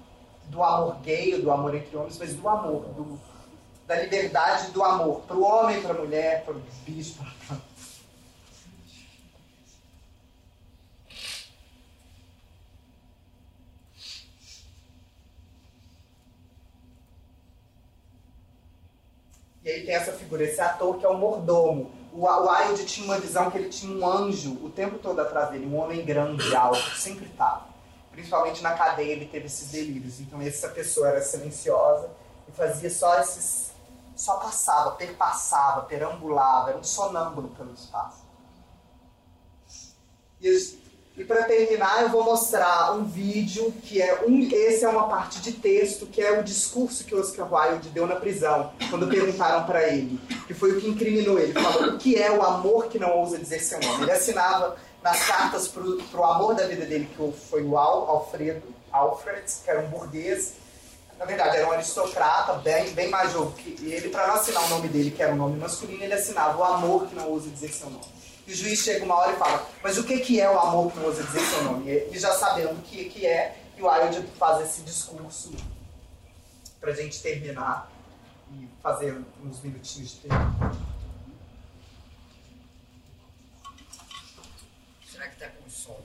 [0.45, 3.19] do amor gay, do amor entre homens, mas do amor, do,
[3.87, 7.15] da liberdade do amor, para o homem, para a mulher, para o bicho,
[7.47, 7.57] para
[19.65, 21.91] E aí tem essa figura, esse ator que é o mordomo.
[22.13, 25.65] O Wilde tinha uma visão que ele tinha um anjo o tempo todo atrás dele,
[25.65, 27.65] um homem grande, alto, sempre estava.
[28.11, 30.19] Principalmente na cadeia ele teve esses delírios.
[30.19, 32.11] Então essa pessoa era silenciosa
[32.47, 33.73] e fazia só esses.
[34.15, 38.23] só passava, perpassava, perambulava, era um sonâmbulo pelo espaço.
[40.39, 40.47] E
[41.17, 44.49] e para terminar, eu vou mostrar um vídeo que é um.
[44.51, 48.17] Esse é uma parte de texto que é o discurso que Oscar Wilde deu na
[48.17, 51.53] prisão, quando perguntaram para ele, que foi o que incriminou ele.
[51.53, 54.03] Falou o que é o amor que não ousa dizer seu nome.
[54.03, 58.63] Ele assinava nas cartas para o amor da vida dele, que foi o Al, Alfredo,
[58.91, 60.55] Alfred, que era um burguês.
[61.17, 64.09] Na verdade, era um aristocrata, bem, bem mais novo que ele.
[64.09, 67.07] Para não assinar o nome dele, que era um nome masculino, ele assinava o amor
[67.07, 68.14] que não ousa dizer seu nome.
[68.47, 70.91] E o juiz chega uma hora e fala, mas o que, que é o amor
[70.91, 71.89] que não ousa dizer seu nome?
[71.89, 75.51] E já sabendo o que, que é, e o Wilde faz esse discurso
[76.79, 77.91] pra gente terminar
[78.53, 80.35] e fazer uns minutinhos de tempo.
[85.11, 85.99] Será que tá com som?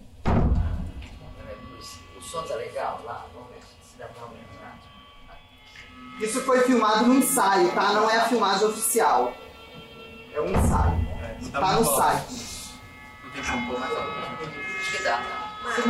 [2.16, 3.26] O som tá legal lá?
[3.34, 4.78] Vamos ver se dá pra aumentar.
[6.20, 7.92] Isso foi filmado no ensaio, tá?
[7.92, 9.34] Não é a filmagem oficial.
[10.32, 11.09] É um ensaio.
[11.48, 12.70] Tá, tá no site.
[13.24, 14.12] Não tem como pôr mais alto.
[14.80, 15.22] Acho que dá.
[15.74, 15.80] Se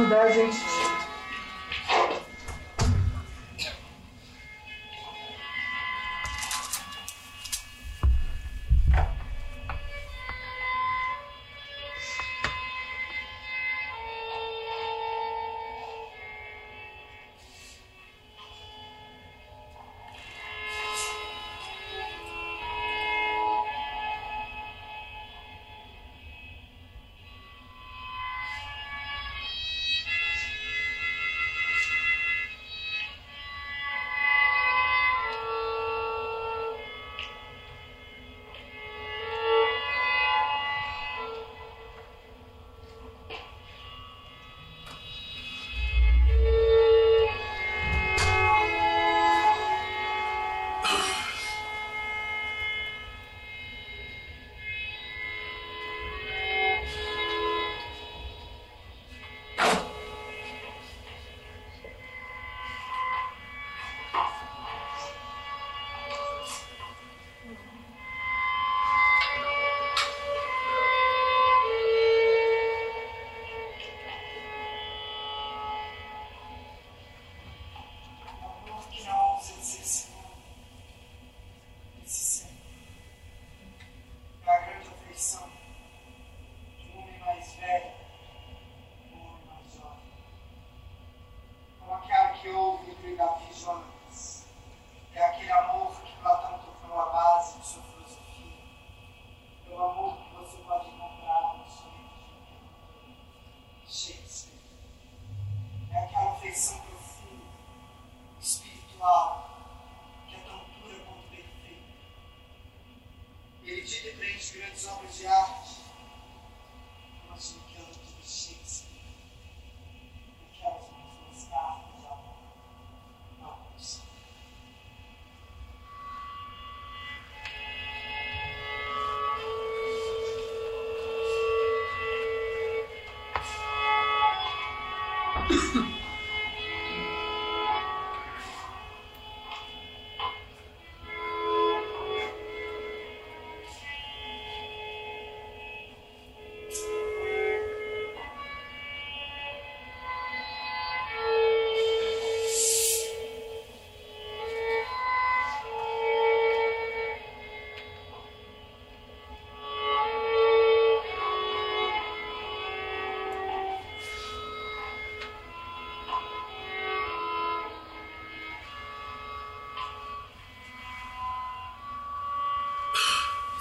[114.42, 115.59] She 回家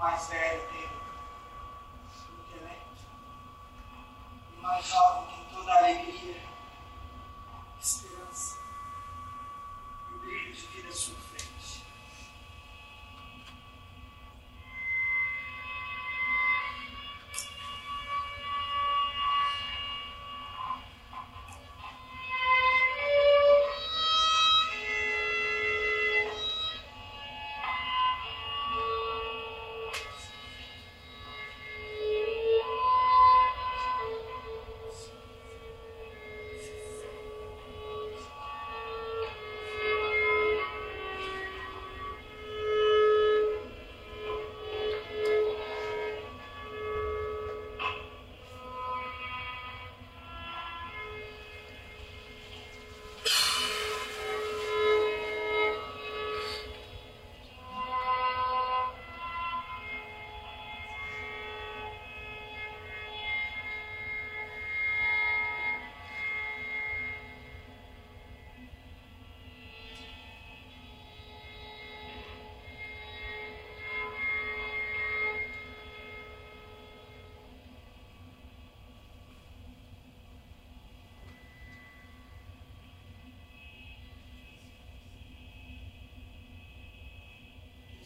[0.00, 0.77] a gente.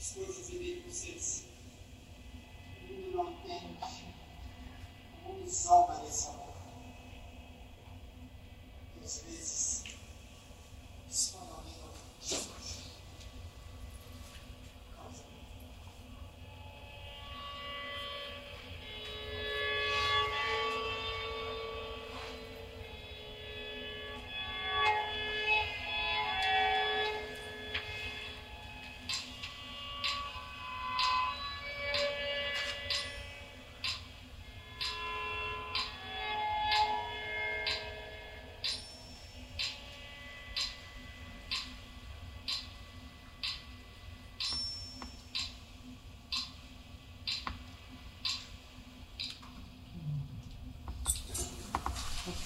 [0.03, 0.51] As coisas
[1.17, 1.47] assim.
[2.81, 4.05] O mundo não entende.
[5.25, 6.41] O mundo zomba desse amor.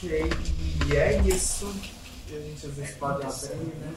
[0.08, 1.66] e é isso.
[2.28, 3.74] E a gente às vezes é pode tá abrir, assim, né?
[3.80, 3.94] né?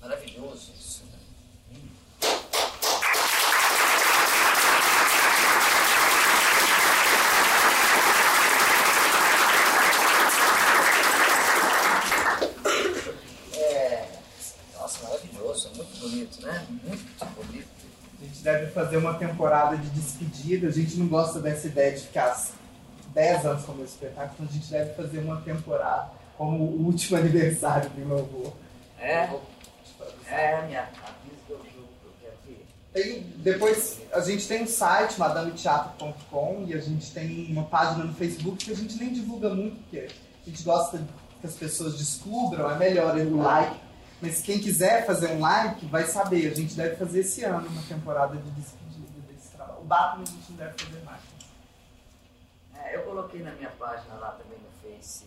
[0.00, 0.72] Maravilhoso.
[0.72, 1.18] Né?
[13.54, 14.08] É,
[14.78, 16.66] nossa, maravilhoso, muito bonito, né?
[16.70, 17.68] Muito bonito.
[18.20, 20.68] A gente deve fazer uma temporada de despedida.
[20.68, 22.34] A gente não gosta dessa ideia de ficar
[23.18, 27.18] 10 anos como esse espetáculo, então a gente deve fazer uma temporada como o último
[27.18, 28.52] aniversário do meu avô.
[29.00, 29.28] É?
[30.28, 31.88] É, minha avisa que eu,
[32.20, 32.34] quero.
[32.92, 38.14] Tem, depois a gente tem um site, madameteatro.com, e a gente tem uma página no
[38.14, 41.02] Facebook que a gente nem divulga muito, porque a gente gosta
[41.40, 43.76] que as pessoas descubram, é melhor o like.
[44.20, 47.82] Mas quem quiser fazer um like vai saber, a gente deve fazer esse ano uma
[47.82, 49.80] temporada de despedida desse trabalho.
[49.80, 51.37] O Batman a gente não deve fazer mais.
[52.90, 55.24] É, eu coloquei na minha página lá também no Face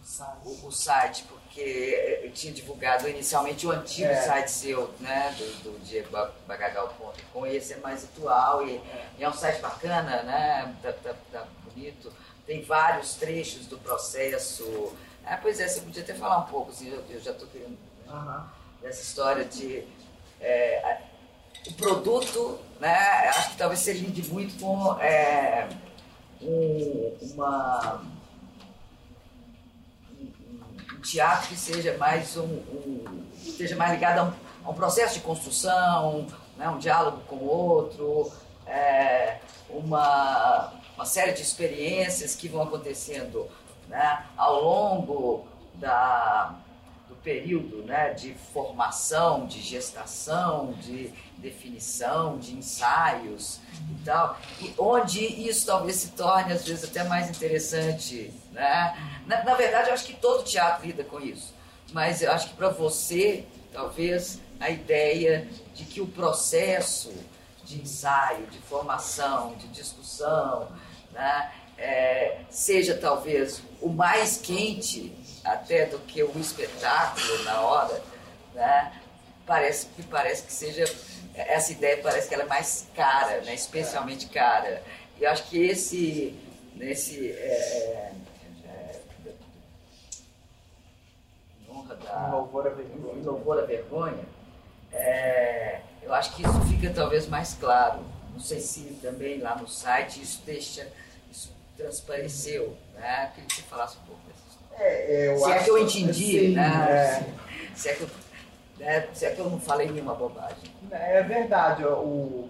[0.00, 0.64] O site.
[0.66, 4.22] o, site, porque eu tinha divulgado inicialmente o antigo É.
[4.22, 8.80] site seu, né, do, do diegobagagal.com, e esse é mais atual, e,
[9.18, 12.12] e é um site bacana, né, tá, tá- tá bonito,
[12.46, 14.94] tem vários trechos do processo.
[15.24, 17.76] Ah, pois é, você podia até falar um pouco, assim, eu, eu já estou querendo
[18.08, 18.48] Aham.
[18.80, 19.84] dessa história de
[20.40, 21.00] é,
[21.66, 22.94] o produto, né?
[23.28, 25.68] Acho que talvez você lide muito com é,
[26.42, 28.02] um, uma
[30.18, 34.32] um, teatro que seja mais um, um esteja mais ligado a um,
[34.64, 36.26] a um processo de construção,
[36.56, 36.68] né?
[36.68, 38.32] um diálogo com o outro,
[38.66, 39.38] é,
[39.70, 43.46] uma uma série de experiências que vão acontecendo
[43.88, 44.24] né?
[44.36, 46.54] ao longo da
[47.26, 53.58] período né, de formação, de gestação, de definição, de ensaios
[53.90, 58.32] e tal, e onde isso talvez se torne às vezes até mais interessante.
[58.52, 59.20] Né?
[59.26, 61.52] Na, na verdade, eu acho que todo teatro lida com isso,
[61.92, 67.12] mas eu acho que para você, talvez, a ideia de que o processo
[67.64, 70.68] de ensaio, de formação, de discussão,
[71.12, 75.12] né, é, seja talvez o mais quente
[75.46, 78.02] até do que o espetáculo na hora,
[78.54, 78.92] né?
[79.46, 80.84] Parece me parece que seja
[81.34, 83.54] essa ideia parece que ela é mais cara, né?
[83.54, 84.82] Especialmente cara.
[85.18, 86.38] E eu acho que esse
[86.74, 88.12] nesse é,
[88.64, 89.00] é,
[91.60, 93.24] em honra da Um louvor em vergonha.
[93.24, 94.24] louvor à vergonha,
[94.92, 98.00] é, eu acho que isso fica talvez mais claro.
[98.32, 100.86] Não sei se também lá no site isso deixa,
[101.30, 103.30] isso transpareceu, né?
[103.34, 104.25] Queria que você falasse um pouco.
[104.78, 107.24] É, eu Se é acho- que eu entendi, sim, né?
[107.74, 108.08] Se, é que eu,
[108.78, 109.06] né?
[109.14, 110.70] se é que eu não falei nenhuma bobagem.
[110.90, 112.48] É, é verdade, o,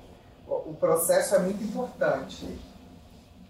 [0.49, 2.47] o processo é muito importante.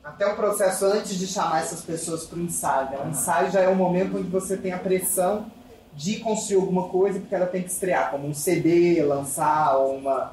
[0.05, 2.91] Até o processo antes de chamar essas pessoas para o ensaio.
[2.91, 2.99] né?
[3.05, 5.47] O ensaio já é o momento onde você tem a pressão
[5.95, 10.33] de construir alguma coisa porque ela tem que estrear, como um CD, lançar, ou uma,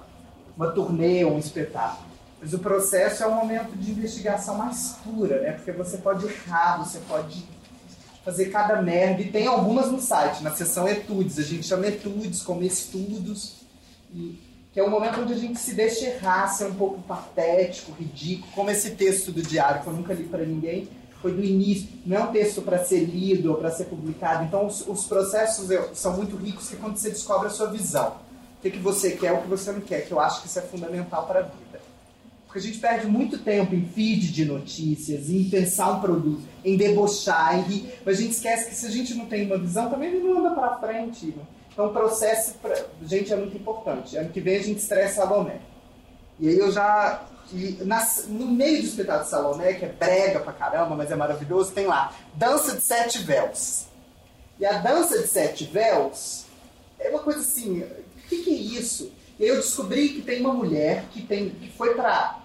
[0.56, 2.06] uma turnê, ou um espetáculo.
[2.40, 5.54] Mas o processo é um momento de investigação mais pura, né?
[5.54, 7.44] Porque você pode errar, você pode
[8.24, 9.22] fazer cada merda.
[9.22, 11.38] E tem algumas no site, na seção etudes.
[11.40, 13.56] A gente chama etudes como estudos.
[14.14, 14.40] E,
[14.72, 18.52] que é um momento onde a gente se deixa errar, ser um pouco patético, ridículo.
[18.54, 20.90] Como esse texto do diário, que eu nunca li para ninguém,
[21.22, 21.88] foi do início.
[22.06, 24.44] Não é um texto para ser lido ou para ser publicado.
[24.44, 28.18] Então, os, os processos são muito ricos que é quando você descobre a sua visão.
[28.58, 30.58] O que, que você quer, o que você não quer, que eu acho que isso
[30.58, 31.73] é fundamental para a vida.
[32.54, 36.78] Porque a gente perde muito tempo em feed de notícias, em pensar um produto, em
[36.78, 37.94] debochar, em rir.
[38.06, 40.38] Mas a gente esquece que se a gente não tem uma visão, também ele não
[40.38, 41.26] anda para frente.
[41.36, 41.42] né?
[41.72, 42.80] Então o processo, pra...
[43.08, 44.16] gente, é muito importante.
[44.16, 45.62] Ano que vem a gente estressa Salomé.
[46.40, 47.26] E aí eu já...
[47.82, 51.72] nas- no meio do espetáculo de Salomé, que é brega pra caramba, mas é maravilhoso,
[51.72, 53.86] tem lá Dança de Sete Véus.
[54.60, 56.46] E a Dança de Sete Véus
[57.00, 59.12] é uma coisa assim, o que, que é isso?
[59.40, 62.43] E aí eu descobri que tem uma mulher que, tem, que foi para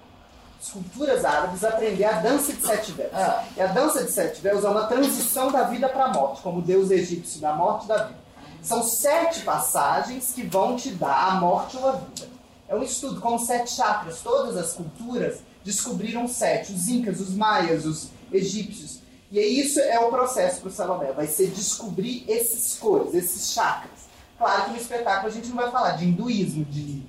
[0.61, 3.15] esculturas árabes aprender a dança de sete véus.
[3.15, 3.45] Ah.
[3.57, 6.59] E a dança de sete véus é uma transição da vida para a morte, como
[6.59, 8.19] o deus egípcio da morte e da vida.
[8.63, 12.29] São sete passagens que vão te dar a morte ou a vida.
[12.69, 14.21] É um estudo como sete chakras.
[14.21, 16.73] Todas as culturas descobriram sete.
[16.73, 18.99] Os incas, os maias, os egípcios.
[19.31, 21.13] E aí isso é o processo para o Salomé.
[21.13, 24.09] Vai ser descobrir esses cores, esses chakras.
[24.37, 27.03] Claro que no espetáculo a gente não vai falar de hinduísmo, de,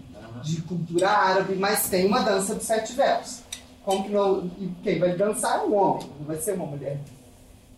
[0.44, 3.42] de cultura árabe, mas tem uma dança de sete véus.
[3.84, 4.50] Como que não,
[4.84, 7.00] quem vai dançar é um homem, não vai ser uma mulher.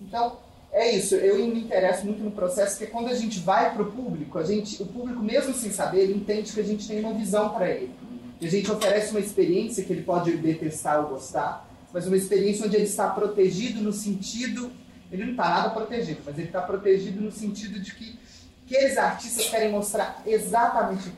[0.01, 0.37] Então,
[0.71, 1.15] é isso.
[1.15, 4.43] Eu me interesso muito no processo, porque quando a gente vai para o público, a
[4.43, 7.69] gente, o público, mesmo sem saber, ele entende que a gente tem uma visão para
[7.69, 7.93] ele.
[8.39, 12.65] E a gente oferece uma experiência que ele pode detestar ou gostar, mas uma experiência
[12.65, 14.71] onde ele está protegido no sentido.
[15.11, 18.17] Ele não está nada protegido, mas ele está protegido no sentido de que
[18.65, 21.11] aqueles artistas querem mostrar exatamente.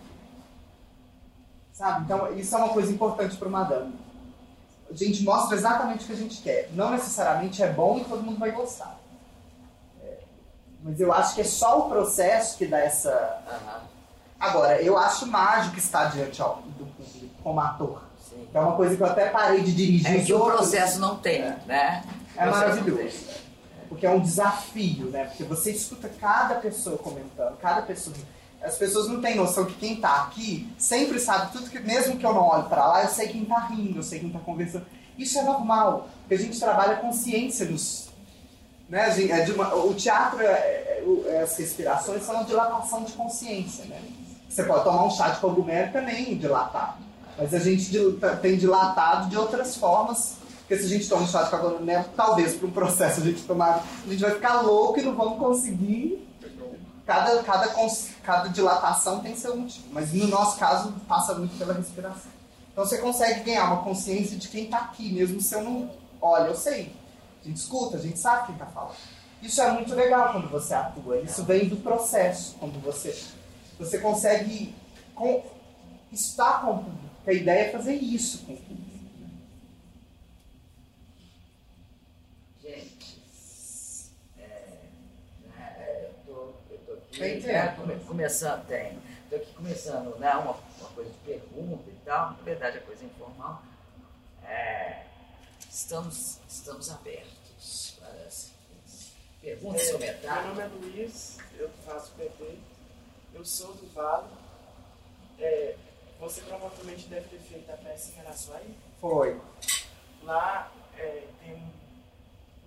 [1.74, 2.04] Sabe?
[2.06, 3.94] Então, isso é uma coisa importante para o Madame.
[4.90, 6.70] A gente mostra exatamente o que a gente quer.
[6.74, 8.96] Não necessariamente é bom e todo mundo vai gostar.
[10.04, 10.20] É,
[10.84, 13.42] mas eu acho que é só o processo que dá essa.
[14.40, 17.34] Agora, eu acho mágico estar diante ao- do público.
[17.44, 18.02] como ator.
[18.30, 18.48] Sim.
[18.54, 20.16] É uma coisa que eu até parei de dirigir.
[20.16, 22.04] É que o processo não tem, né?
[22.38, 22.52] É processo não
[22.86, 23.26] maravilhoso.
[23.90, 25.26] Porque é um desafio, né?
[25.26, 28.16] Porque você escuta cada pessoa comentando, cada pessoa.
[28.64, 32.26] As pessoas não têm noção que quem tá aqui sempre sabe tudo que, mesmo que
[32.26, 34.86] eu não olhe pra lá, eu sei quem tá rindo, eu sei quem tá conversando.
[35.18, 38.07] Isso é normal, porque a gente trabalha com ciência nos.
[38.89, 39.05] Né?
[39.05, 43.14] a gente- é uma- o teatro, é- é- o- as respirações são uma dilatação de
[43.14, 43.99] consciência, né?
[44.47, 46.99] Você pode tomar um chá de cogumelo e também dilatar.
[47.38, 47.91] Mas a gente
[48.41, 50.36] tem dilatado de outras formas.
[50.59, 53.41] Porque se a gente toma um chá de cogumelo, talvez para um processo a gente
[53.43, 56.28] tomar, a gente vai ficar louco e não vamos conseguir.
[57.06, 57.68] Cada, cada,
[58.24, 59.88] cada dilatação tem seu motivo.
[59.91, 62.32] Mas no nosso caso, passa muito pela respiração.
[62.72, 65.91] Então você consegue ganhar uma consciência de quem está aqui, mesmo se eu não.
[66.22, 66.95] Olha, eu sei.
[67.43, 68.95] A gente escuta, a gente sabe quem está falando.
[69.41, 71.20] Isso é muito legal quando você atua.
[71.20, 72.56] Isso vem do processo.
[72.60, 73.14] Quando você,
[73.78, 74.74] você consegue
[75.14, 75.43] com,
[76.12, 77.10] estar com o público.
[77.28, 78.84] A ideia é fazer isso com o público.
[82.62, 83.18] Gente,
[84.39, 84.80] é,
[85.45, 87.82] né, é, eu, tô, eu tô aqui Tem tempo.
[87.82, 88.99] come- começando, tem,
[89.30, 93.05] tô aqui começando né, uma, uma coisa de pergunta e tal, na verdade é coisa
[93.05, 93.61] informal.
[94.45, 95.05] É,
[95.70, 98.51] estamos, estamos abertos para as
[99.41, 100.47] perguntas, É, Meu comentários.
[100.47, 102.57] nome é Luiz, eu faço PT,
[103.34, 104.28] eu sou do Vale.
[105.39, 105.76] É,
[106.20, 108.78] você provavelmente deve ter feito a peça em Araçuaí.
[109.01, 109.39] Foi.
[110.24, 111.70] Lá é, tem um,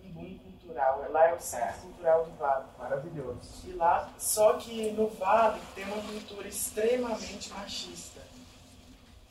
[0.05, 2.65] um boom cultural, lá é o Centro Cultural do Vale.
[2.79, 3.63] Maravilhoso.
[3.65, 8.21] E lá, só que no Vale tem uma cultura extremamente machista.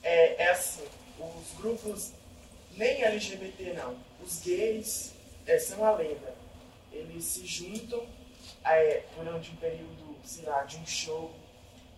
[0.01, 0.87] É, é assim,
[1.19, 2.13] os grupos,
[2.71, 5.13] nem LGBT não, os gays
[5.45, 6.33] é, são a lenda.
[6.91, 8.05] Eles se juntam
[8.63, 11.33] é, durante um período, sei lá, de um show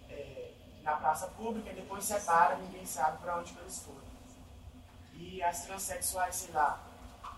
[0.10, 0.52] é,
[0.84, 4.08] na praça pública e depois separam, ninguém sabe para onde eles foram.
[5.14, 6.84] E as transexuais, sei lá,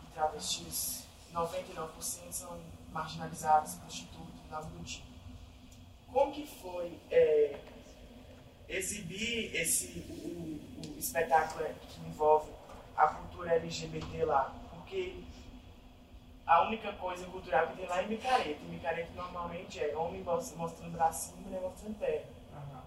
[0.03, 2.59] e travestis, 99% são
[2.91, 5.07] marginalizadas, prostitutas, nada do tipo.
[6.11, 7.59] Como que foi é,
[8.67, 12.51] exibir esse, o, o espetáculo que envolve
[12.95, 14.53] a cultura LGBT lá?
[14.73, 15.23] Porque
[16.45, 18.59] a única coisa cultural que tem lá é micareta.
[18.63, 22.25] E micareta normalmente é homem mos- mostrando bracinho e mulher mostrando perna.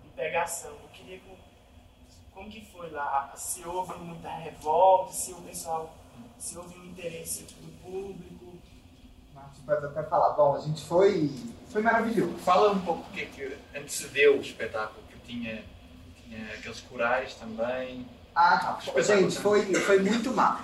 [0.05, 0.72] E pegação.
[0.72, 1.36] Eu queria que,
[2.34, 3.32] como que foi lá?
[3.36, 5.95] Se houve muita revolta, se o pessoal,
[6.38, 8.55] se houve um interesse do público.
[9.35, 10.30] Marcos pode até falar.
[10.35, 11.30] Bom, a gente foi.
[11.68, 12.35] Foi maravilhoso.
[12.39, 15.65] Fala um pouco o que é que antecedeu o espetáculo, que tinha,
[16.23, 18.07] tinha aqueles corais também.
[18.35, 19.02] Ah, tá.
[19.02, 20.61] Gente, foi, foi muito mal.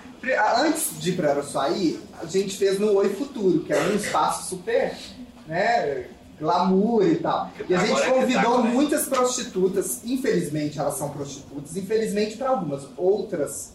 [0.59, 4.49] Antes de ir para Araçuaí, a gente fez no Oi Futuro, que é um espaço
[4.49, 4.97] super,
[5.47, 7.51] né, glamour e tal.
[7.69, 8.71] E a gente é convidou né?
[8.71, 13.75] muitas prostitutas, infelizmente elas são prostitutas, infelizmente para algumas, outras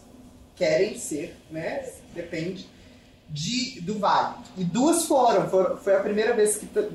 [0.56, 2.68] querem ser, né, depende,
[3.34, 4.36] de, do Vale.
[4.56, 6.88] E duas foram, foram- foi a primeira vez que tra-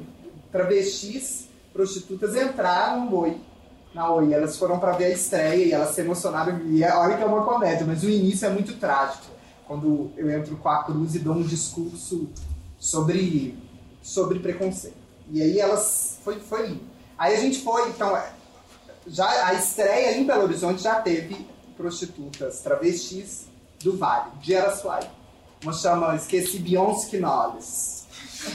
[0.52, 3.38] travestis, prostitutas entraram no Oi
[3.94, 4.34] na Oi.
[4.34, 6.61] Elas foram pra ver a estreia e elas se emocionaram.
[6.68, 9.26] E é- olha que é uma comédia, mas o início é muito trágico.
[9.68, 12.28] Quando eu entro com a Cruz e dou um discurso
[12.80, 13.57] sobre,
[14.02, 14.98] sobre preconceito.
[15.32, 16.18] E aí elas.
[16.24, 16.82] Foi, foi lindo.
[17.18, 18.16] Aí a gente foi, então.
[18.18, 18.32] é,
[19.07, 21.45] Já, a estreia em Belo Horizonte já teve
[21.78, 23.45] prostitutas travestis
[23.84, 25.07] do Vale, de Araçuaí.
[25.64, 27.99] Uma chama, esqueci, Beyoncé Knowles.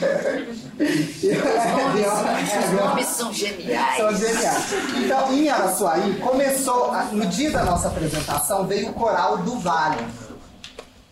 [2.65, 3.97] Os nomes são geniais.
[3.99, 4.65] São geniais.
[5.05, 10.03] Então, em Araçuaí, começou, a- no dia da nossa apresentação, veio o coral do Vale.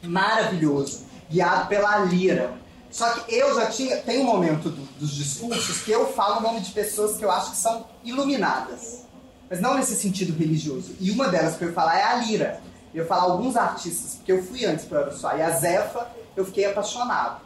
[0.03, 1.03] Maravilhoso.
[1.31, 2.55] Guiado pela Lira.
[2.91, 3.97] Só que eu já tinha.
[3.99, 7.31] Tem um momento do- dos discursos que eu falo o nome de pessoas que eu
[7.31, 9.03] acho que são iluminadas.
[9.49, 10.95] Mas não nesse sentido religioso.
[11.01, 12.61] E uma delas que eu ia falar é a Lira.
[12.95, 15.41] Eu ia falar alguns artistas, porque eu fui antes para Araçuaí.
[15.43, 16.07] A Zefa,
[16.37, 17.41] eu fiquei apaixonado.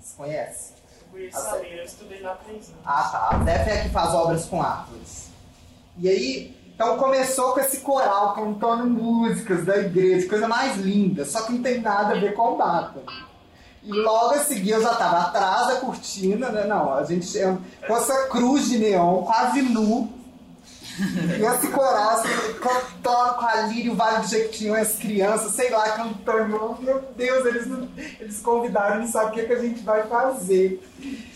[0.00, 0.72] Você conhece?
[1.00, 1.52] Eu conheço a?
[1.52, 2.80] Leira, eu estudei lá três anos.
[2.84, 3.36] Ah, tá.
[3.36, 5.30] A Zef é a que faz obras com árvores.
[5.98, 11.42] E aí, então começou com esse coral cantando músicas da igreja, coisa mais linda, só
[11.42, 13.02] que não tem nada a ver com data.
[13.84, 16.64] E logo a seguir eu já tava atrás da cortina, né?
[16.64, 17.56] Não, a gente é,
[17.86, 20.21] com essa cruz de neon, quase nu.
[20.98, 25.90] E esse assim, cantando com a Líria, o Vale do Jequitinhonha, as crianças, sei lá,
[25.92, 26.76] cantando.
[26.80, 27.88] Meu Deus, eles, não-
[28.20, 30.82] eles convidaram, não sabem o que, que a gente vai fazer.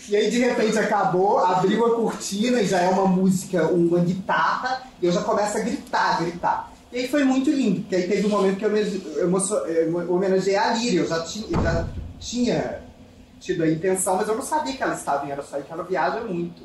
[0.09, 4.83] E aí de repente acabou, abriu a cortina e já é uma música, uma guitarra,
[5.01, 6.71] e eu já começo a gritar, gritar.
[6.91, 10.71] E aí foi muito lindo, porque aí teve um momento que eu, eu homenageei a
[10.73, 11.85] Líria, eu já tinha, já
[12.19, 12.79] tinha
[13.39, 16.21] tido a intenção, mas eu não sabia que ela estava em Araçuaí, que ela viaja
[16.21, 16.61] muito.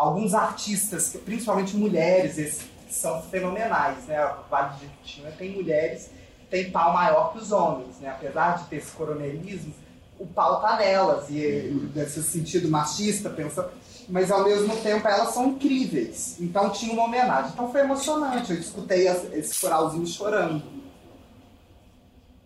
[0.00, 4.24] Alguns artistas, principalmente mulheres, esse são fenomenais, né?
[4.24, 6.08] O Vale de Jequitinhonha tem mulheres
[6.38, 8.08] que têm pau maior que os homens, né?
[8.08, 9.74] Apesar de ter esse coronelismo,
[10.18, 13.70] o pau tá nelas, e nesse sentido machista, pensa,
[14.08, 16.40] mas ao mesmo tempo elas são incríveis.
[16.40, 17.50] Então tinha uma homenagem.
[17.52, 20.62] Então foi emocionante, eu escutei esse coralzinho chorando.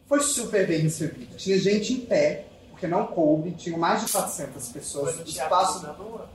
[0.09, 1.37] Foi super bem recebido.
[1.37, 5.15] Tinha gente em pé, porque não coube, tinha mais de 400 pessoas.
[5.15, 6.34] Foi no espaço da Lua?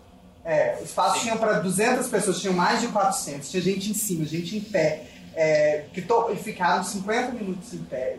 [0.50, 4.26] É, o espaço tinha para 200 pessoas, tinham mais de 400, tinha gente em cima,
[4.26, 5.06] gente em pé.
[5.36, 8.18] É, que to- e ficaram 50 minutos em pé.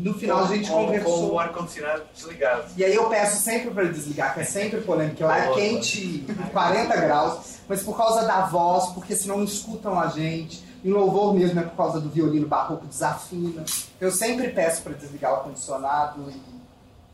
[0.00, 1.32] No final a gente com, com conversou.
[1.34, 2.64] o ar-condicionado desligado.
[2.76, 6.96] E aí eu peço sempre para desligar, que é sempre polêmico, lá é quente, 40
[6.96, 10.64] graus, mas por causa da voz, porque senão não escutam a gente.
[10.84, 13.62] Em louvor mesmo é por causa do violino barroco desafina.
[14.00, 16.24] Eu sempre peço para desligar o ar-condicionado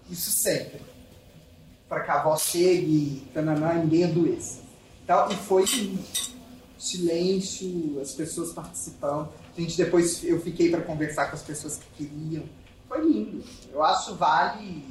[0.08, 0.80] e isso sempre.
[1.94, 4.58] Para que a voz chegue, tananã, ninguém adoeça.
[5.04, 5.64] Então, e foi
[6.76, 9.28] silêncio, as pessoas participando.
[9.56, 12.42] A gente depois eu fiquei para conversar com as pessoas que queriam.
[12.88, 13.44] Foi lindo.
[13.72, 14.84] Eu acho vale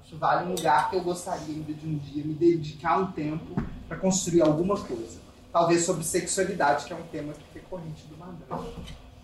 [0.00, 3.60] acho vale um lugar que eu gostaria ainda de um dia me dedicar um tempo
[3.88, 5.18] para construir alguma coisa.
[5.52, 8.74] Talvez sobre sexualidade, que é um tema recorrente do Madame.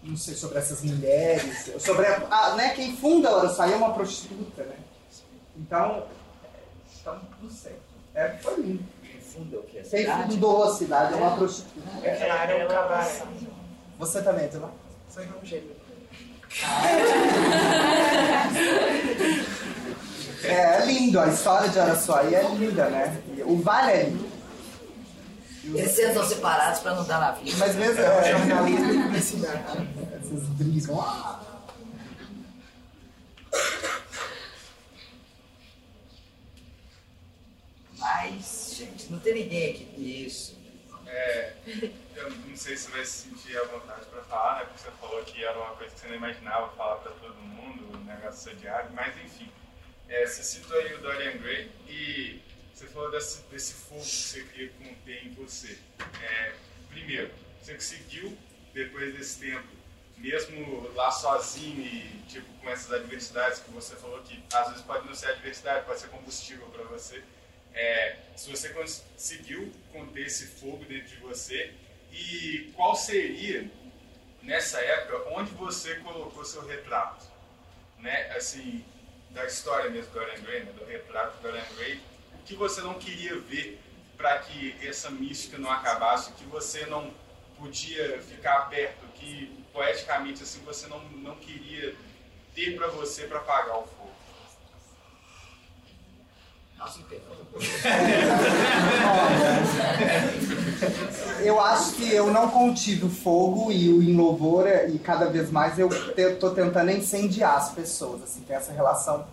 [0.03, 3.95] Não sei sobre essas mulheres, sobre a, a- né, quem funda a Oroçaí é uma
[3.95, 4.75] prostituta, né?
[5.57, 6.07] Então,
[7.01, 7.77] então não sei.
[8.15, 8.85] É, foi lindo.
[9.33, 9.81] Funda o que?
[9.81, 10.35] Quem cidade?
[10.35, 12.07] fundou a cidade é uma prostituta.
[12.07, 13.23] Era um cabaré.
[13.99, 14.71] Você também, de lá?
[15.09, 15.77] Sou irmão gêmeo.
[20.45, 23.23] É, é lindo, a história de Araçuaí é linda, né?
[23.45, 24.33] O vale é lindo.
[25.65, 27.57] Eles sentam separados para não dar na vida.
[27.59, 29.89] Mas mesmo é, Jornalismo e publicidade.
[30.21, 31.01] essas brigam.
[31.01, 31.41] Ah,
[38.23, 40.27] Mas, gente, não tem ninguém aqui.
[40.27, 40.57] Isso.
[41.09, 41.55] É,
[42.15, 44.65] eu não sei se você vai se sentir à vontade para falar, né?
[44.67, 47.93] Porque você falou que era uma coisa que você não imaginava falar para todo mundo,
[47.93, 49.51] o negócio seu diário, mas enfim.
[50.09, 52.41] É, você citou aí o Dorian Gray e
[52.73, 55.79] você falou desse, desse fogo que você queria conter em você.
[56.23, 56.53] É,
[56.91, 57.31] primeiro,
[57.61, 58.39] você conseguiu,
[58.73, 59.67] depois desse tempo,
[60.17, 65.09] mesmo lá sozinho e tipo com essas adversidades que você falou que às vezes pode
[65.09, 67.25] não ser adversidade, pode ser combustível para você.
[67.75, 71.73] É, se você conseguiu conter esse fogo dentro de você
[72.11, 73.71] e qual seria
[74.43, 77.25] nessa época onde você colocou seu retrato,
[77.99, 78.31] né?
[78.37, 78.85] Assim,
[79.31, 80.73] da história mesmo do Dorian Gray, né?
[80.73, 82.01] do retrato do Dorian Gray,
[82.35, 83.81] o que você não queria ver
[84.17, 87.13] para que essa mística não acabasse, que você não
[87.59, 91.95] podia ficar perto, que poeticamente assim você não, não queria
[92.55, 94.02] ter para você para apagar o fogo.
[101.45, 105.51] Eu acho que eu não contive o fogo e o louvor é- e cada vez
[105.51, 109.25] mais eu te- tô tentando incendiar as pessoas, assim, tem essa relação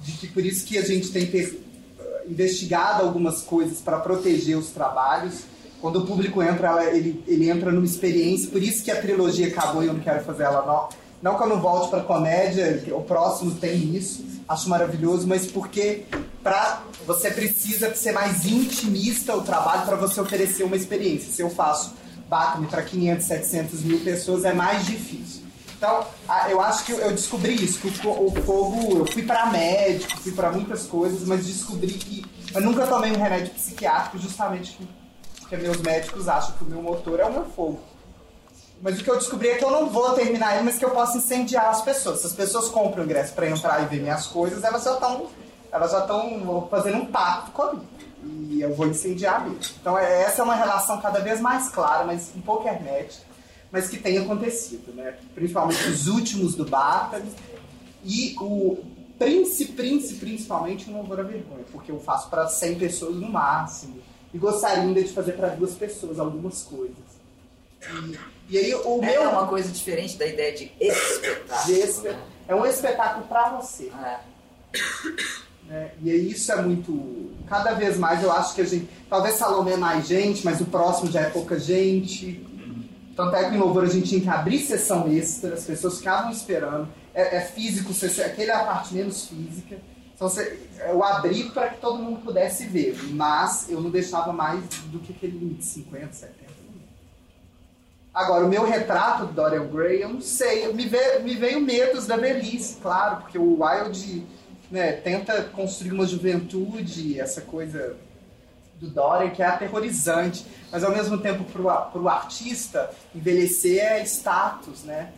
[0.00, 1.62] de que por isso que a gente tem ter,
[1.98, 5.42] eh, investigado algumas coisas para proteger os trabalhos.
[5.80, 9.48] Quando o público entra, ela- ele, ele entra numa experiência, por isso que a trilogia
[9.48, 10.88] acabou e eu não quero fazer ela não.
[11.24, 16.04] Não que eu não volte para comédia, o próximo tem isso, acho maravilhoso, mas porque
[16.42, 21.32] pra, você precisa ser mais intimista o trabalho para você oferecer uma experiência.
[21.32, 21.94] Se eu faço
[22.28, 25.44] Batman para 500, 700 mil pessoas, é mais difícil.
[25.78, 26.04] Então,
[26.50, 30.18] eu acho que eu- descobri isso, que o, fo- o fogo, eu fui para médico,
[30.20, 32.22] fui para muitas coisas, mas descobri que
[32.54, 34.86] eu nunca tomei um remédio psiquiátrico justamente que-
[35.40, 37.80] porque meus médicos acham que o meu motor é o meu fogo.
[38.84, 40.90] Mas o que eu descobri é que eu não vou terminar ele, mas que eu
[40.90, 42.20] posso incendiar as pessoas.
[42.20, 45.26] Se as pessoas compram o ingresso para entrar e ver minhas coisas, elas já estão
[45.72, 47.86] elas já estão fazendo um pacto comigo.
[48.22, 49.58] E eu vou incendiar mesmo.
[49.80, 53.24] Então é- essa é uma relação cada vez mais clara, mas um pouco hermética,
[53.72, 55.16] mas que tem acontecido, né?
[55.34, 57.22] Principalmente os últimos do Bata
[58.04, 58.84] e o
[59.18, 63.96] Prince, Prince, principalmente o Louvor à Vergonha, porque eu faço para 100 pessoas no máximo.
[64.34, 67.13] E gostaria ainda de fazer para duas pessoas algumas coisas.
[67.92, 68.18] E,
[68.50, 71.66] e aí o É meu uma coisa diferente da ideia de espetáculo.
[71.66, 72.22] de espe- né?
[72.48, 73.90] é um espetáculo para você.
[74.02, 74.18] É.
[75.66, 75.90] né?
[76.02, 77.32] E aí isso é muito.
[77.48, 78.88] Cada vez mais eu acho que a gente.
[79.08, 82.44] Talvez Salomé é mais gente, mas o próximo já é pouca gente.
[83.16, 86.30] Tanto é que em Louvor a gente tinha que abrir sessão extra, as pessoas ficavam
[86.32, 86.88] esperando.
[87.14, 87.92] É, é físico,
[88.24, 89.78] aquele é a parte menos física.
[90.16, 90.58] Então você,
[90.88, 95.12] eu abri para que todo mundo pudesse ver, mas eu não deixava mais do que
[95.12, 96.43] aquele limite 50, 70 minutos.
[98.14, 102.06] Agora, o meu retrato do Dorian Gray, eu não sei, me veio, me veio medos
[102.06, 104.24] da velhice, claro, porque o Wilde
[104.70, 107.96] né, tenta construir uma juventude, essa coisa
[108.80, 114.84] do Dorian que é aterrorizante, mas ao mesmo tempo para o artista envelhecer é status,
[114.84, 115.12] né?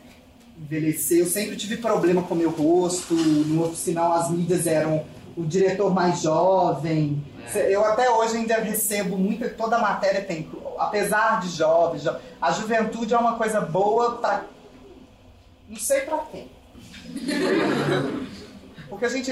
[0.59, 5.05] Envelhecer, eu sempre tive problema com meu rosto, no sinal as mídias eram
[5.37, 7.23] o diretor mais jovem.
[7.55, 7.75] É.
[7.75, 12.05] Eu até hoje ainda recebo muita, toda a matéria tem, apesar de jovens,
[12.41, 14.45] a juventude é uma coisa boa para
[15.69, 16.51] não sei para quem.
[18.89, 19.31] Porque a gente,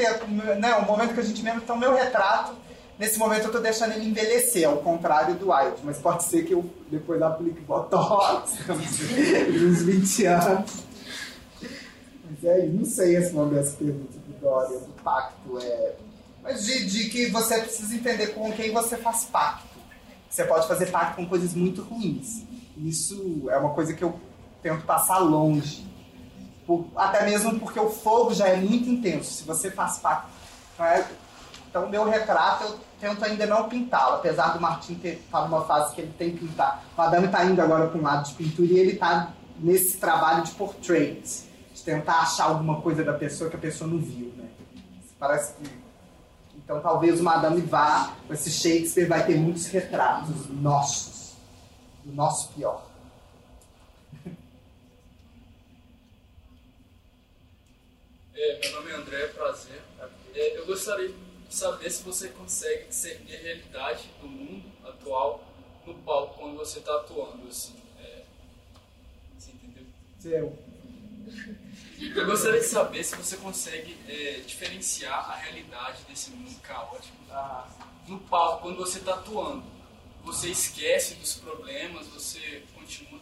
[0.59, 2.57] né, o momento que a gente mesmo, então meu retrato,
[2.99, 6.53] nesse momento eu tô deixando ele envelhecer, ao contrário do Wild, mas pode ser que
[6.53, 10.71] eu depois aplique Botox, uns 20 anos.
[12.29, 15.95] Mas é, não sei esse momento dessa pergunta do Dória, do pacto, é...
[16.45, 19.67] Mas de, de que você precisa entender com quem você faz pacto.
[20.29, 22.43] Você pode fazer pacto com coisas muito ruins.
[22.77, 24.21] Isso é uma coisa que eu
[24.63, 25.87] tento passar longe
[26.67, 29.33] por, até mesmo porque o fogo já é muito intenso.
[29.33, 30.29] Se você faz parte.
[30.79, 31.05] É?
[31.69, 35.95] Então, meu retrato eu tento ainda não pintá-lo, apesar do Martin estar tá numa fase
[35.95, 36.85] que ele tem que pintar.
[36.97, 40.43] O Adame está indo agora para um lado de pintura e ele está nesse trabalho
[40.43, 44.33] de portraits, de tentar achar alguma coisa da pessoa que a pessoa não viu.
[44.37, 44.49] Né?
[45.19, 45.84] Parece que.
[46.65, 51.35] Então, talvez o Madame vá, esse Shakespeare vai ter muitos retratos nossos,
[52.03, 52.87] do nosso pior.
[58.35, 59.83] É, meu nome é André, prazer.
[60.35, 65.45] É, eu gostaria de saber se você consegue discernir a realidade do mundo atual
[65.87, 67.77] no palco quando você está atuando, assim.
[68.01, 68.23] É,
[69.39, 69.85] você entendeu?
[70.25, 70.59] Eu.
[72.01, 77.67] Eu gostaria de saber se você consegue é, diferenciar a realidade desse mundo caótico ah.
[78.09, 79.63] no palco quando você está atuando.
[80.25, 83.21] Você esquece dos problemas, você continua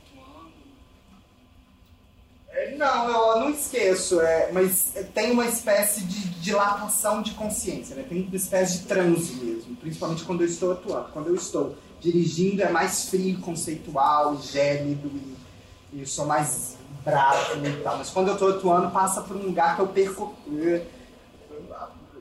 [2.53, 8.05] é, não, eu não esqueço, é, mas tem uma espécie de dilatação de consciência, né?
[8.07, 11.09] tem uma espécie de transe mesmo, principalmente quando eu estou atuando.
[11.13, 17.67] Quando eu estou dirigindo é mais frio, conceitual, gélido e, e eu sou mais bravo
[17.67, 17.99] e tal.
[17.99, 20.35] Mas quando eu estou atuando, passa por um lugar que eu perco.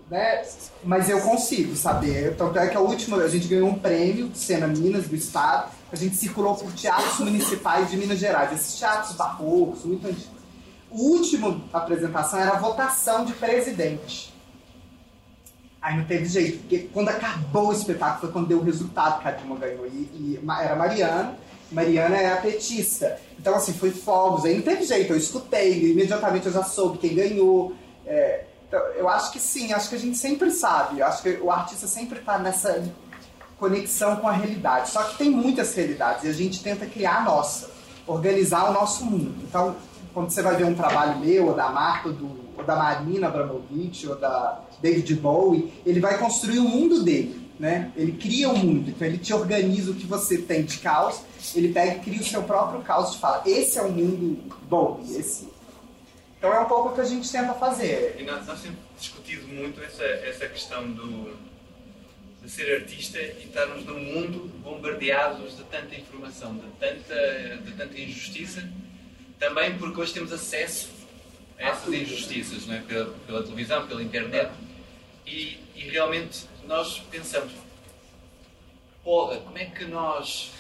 [0.10, 0.44] Né?
[0.84, 2.36] Mas eu consigo saber.
[2.36, 5.72] Tanto é que a última, a gente ganhou um prêmio de cena Minas do Estado
[5.92, 10.30] a gente circulou por teatros municipais de Minas Gerais, esses teatros barrocos, muito antigos.
[10.90, 14.34] A última apresentação era a votação de presidente.
[15.82, 19.28] Aí não teve jeito, porque quando acabou o espetáculo foi quando deu o resultado que
[19.28, 19.86] a Dilma ganhou.
[19.86, 21.36] E, e era Mariana,
[21.72, 23.20] Mariana é a petista.
[23.40, 24.46] Então, assim, foi fogos.
[24.46, 27.74] Aí não teve jeito, eu escutei, imediatamente eu já soube quem ganhou.
[28.06, 31.00] É, então, eu acho que sim, acho que a gente sempre sabe.
[31.00, 32.84] Eu acho que o artista sempre está nessa
[33.58, 34.90] conexão com a realidade.
[34.90, 37.70] Só que tem muitas realidades e a gente tenta criar a nossa,
[38.08, 39.36] organizar o nosso mundo.
[39.44, 39.76] Então,
[40.14, 43.28] quando você vai ver um trabalho meu, ou da Marta, ou, do, ou da Marina
[43.28, 47.50] Abramovic, ou da David Bowie, ele vai construir o mundo dele.
[47.60, 47.92] Né?
[47.96, 51.22] Ele cria o um mundo, então ele te organiza o que você tem de caos,
[51.56, 55.04] ele pega e cria o seu próprio caos e fala, esse é um mundo bom,
[55.10, 55.50] esse.
[56.38, 58.16] Então é um pouco o que a gente tenta fazer.
[58.20, 61.38] E nós, nós temos discutido muito essa, essa questão do,
[62.42, 68.00] de ser artista e estarmos num mundo bombardeados de tanta informação, de tanta, de tanta
[68.00, 68.68] injustiça,
[69.40, 70.90] também porque hoje temos acesso
[71.60, 72.80] a essas injustiças não é?
[72.80, 74.52] pela, pela televisão, pela internet,
[75.26, 77.54] e, e realmente nós pensamos:
[79.04, 80.52] porra, como é que nós.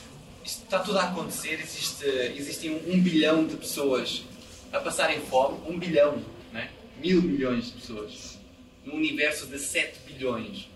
[0.44, 2.06] Isto está tudo a acontecer, existe,
[2.36, 4.24] existem um, um bilhão de pessoas
[4.74, 6.70] a passarem fome, um bilhão, não é?
[6.98, 8.40] mil milhões de pessoas,
[8.84, 10.72] num universo de 7 bilhões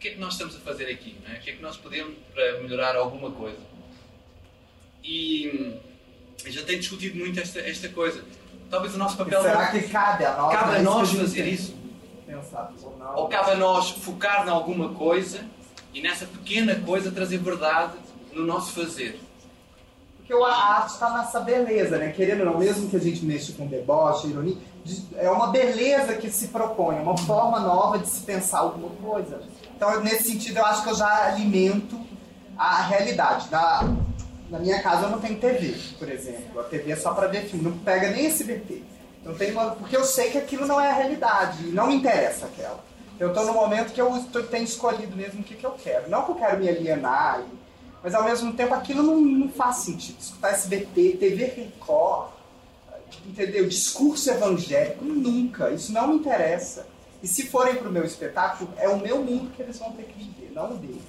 [0.00, 1.14] que é que nós estamos a fazer aqui?
[1.30, 1.36] É?
[1.36, 3.58] O que é que nós podemos para melhorar alguma coisa?
[5.04, 5.78] E
[6.46, 8.24] já tenho discutido muito esta, esta coisa.
[8.70, 9.40] Talvez o nosso papel.
[9.40, 11.78] E será que cabe a nós, cabe a nós fazer isso?
[12.82, 13.16] Ou, não.
[13.16, 15.44] ou cabe a nós focar em alguma coisa
[15.92, 17.94] e nessa pequena coisa trazer verdade
[18.32, 19.20] no nosso fazer?
[20.18, 22.12] Porque a arte está nessa beleza, né?
[22.12, 24.56] Querendo ou não, mesmo que a gente mexa com deboche, ironia,
[25.16, 29.42] é uma beleza que se propõe, uma forma nova de se pensar alguma coisa.
[29.74, 31.98] Então, nesse sentido, eu acho que eu já alimento
[32.56, 33.50] a realidade.
[33.50, 33.92] Na,
[34.48, 36.60] na minha casa eu não tenho TV, por exemplo.
[36.60, 38.82] A TV é só para ver filme, não pega nem esse BT.
[39.20, 42.46] Então, tem uma, porque eu sei que aquilo não é a realidade, não me interessa
[42.46, 42.82] aquela.
[43.18, 44.08] Eu estou no momento que eu
[44.48, 46.08] tenho escolhido mesmo o que, que eu quero.
[46.08, 47.42] Não que eu quero me alienar,
[48.02, 50.18] mas ao mesmo tempo aquilo não, não faz sentido.
[50.20, 52.30] Escutar SBT, TV Record,
[53.26, 53.68] entendeu?
[53.68, 55.70] Discurso evangélico, nunca.
[55.70, 56.86] Isso não me interessa.
[57.22, 60.04] E se forem para o meu espetáculo, é o meu mundo que eles vão ter
[60.04, 61.02] que viver, não o deles.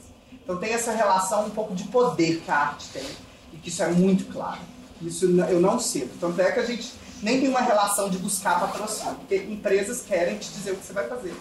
[0.44, 3.06] Então tem essa relação um pouco de poder que a arte tem,
[3.54, 4.60] e que isso é muito claro.
[5.02, 6.12] Isso eu não cedo.
[6.20, 10.38] Tanto é que a gente nem tem uma relação de buscar patrocínio, porque empresas querem
[10.38, 11.34] te dizer o que você vai fazer.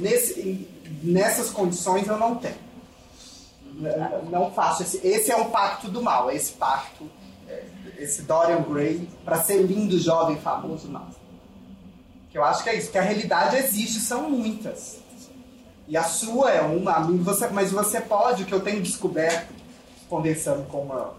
[0.00, 0.68] Nesse,
[1.02, 2.71] nessas condições eu não tenho.
[4.30, 5.06] Não faço esse.
[5.06, 7.10] Esse é um pacto do mal, é esse pacto,
[7.48, 7.64] é,
[7.98, 11.06] esse Dorian Gray, para ser lindo, jovem, famoso, não.
[12.30, 15.00] Que eu acho que é isso, que a realidade existe, são muitas.
[15.88, 19.52] E a sua é uma, você, mas você pode, o que eu tenho descoberto,
[20.08, 21.14] conversando com uma,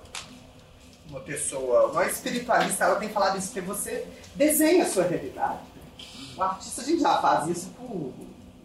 [1.09, 5.59] uma pessoa, uma espiritualista, ela tem falado isso, que você desenha a sua realidade.
[6.35, 8.13] O artista, a gente já faz isso por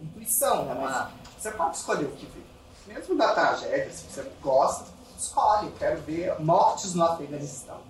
[0.01, 0.77] intuição, né?
[0.81, 1.09] Mas
[1.39, 2.48] você pode escolher o que vê.
[2.89, 5.71] Mesmo da tragédia, se você gosta, escolhe.
[5.79, 7.83] Quero ver mortes no Afeganistão.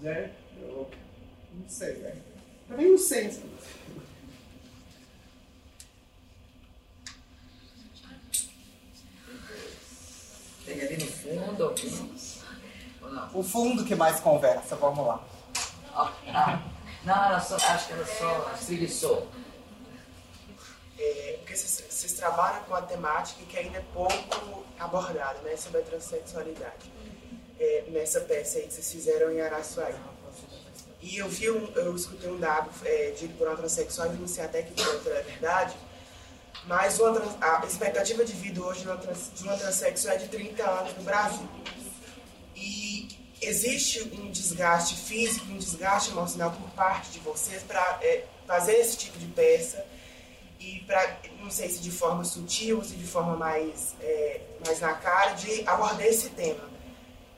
[0.00, 0.32] Né?
[0.60, 0.90] Eu
[1.54, 2.16] não sei, né?
[2.68, 3.28] Também não sei.
[10.66, 11.74] Tem ali no fundo?
[13.02, 13.30] Ou não?
[13.38, 15.24] O fundo que mais conversa, vamos lá.
[15.94, 16.60] Ah.
[17.04, 17.56] Não, acho
[17.86, 19.28] que ela só espreguiçou.
[21.04, 25.82] É, porque vocês trabalham com a temática que ainda é pouco abordada, né, sobre a
[25.82, 26.92] transexualidade.
[27.58, 29.94] É, nessa peça aí que vocês fizeram em Araçuaí.
[31.00, 34.28] E eu vi, um, eu escutei um dado é, dito por uma transexual, e não
[34.28, 35.76] sei até que ponto é verdade,
[36.66, 40.62] mas uma a expectativa de vida hoje de uma, de uma transexual é de 30
[40.62, 41.48] anos no Brasil.
[42.54, 43.08] E
[43.40, 48.00] existe um desgaste físico, um desgaste emocional por parte de vocês para
[48.46, 49.84] fazer esse tipo de peça
[50.62, 54.80] e para, não sei se de forma sutil ou se de forma mais, é, mais
[54.80, 56.70] na cara, de abordar esse tema.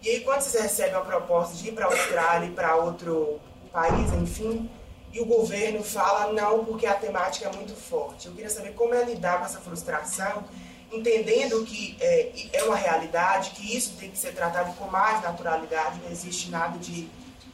[0.03, 3.41] E aí quando vocês recebem a proposta de ir para a Austrália e para outro
[3.73, 4.69] país, enfim,
[5.13, 8.27] e o governo fala não porque a temática é muito forte.
[8.27, 10.45] Eu queria saber como é lidar com essa frustração,
[10.93, 16.01] entendendo que é, é uma realidade, que isso tem que ser tratado com mais naturalidade,
[16.05, 17.09] não existe nada de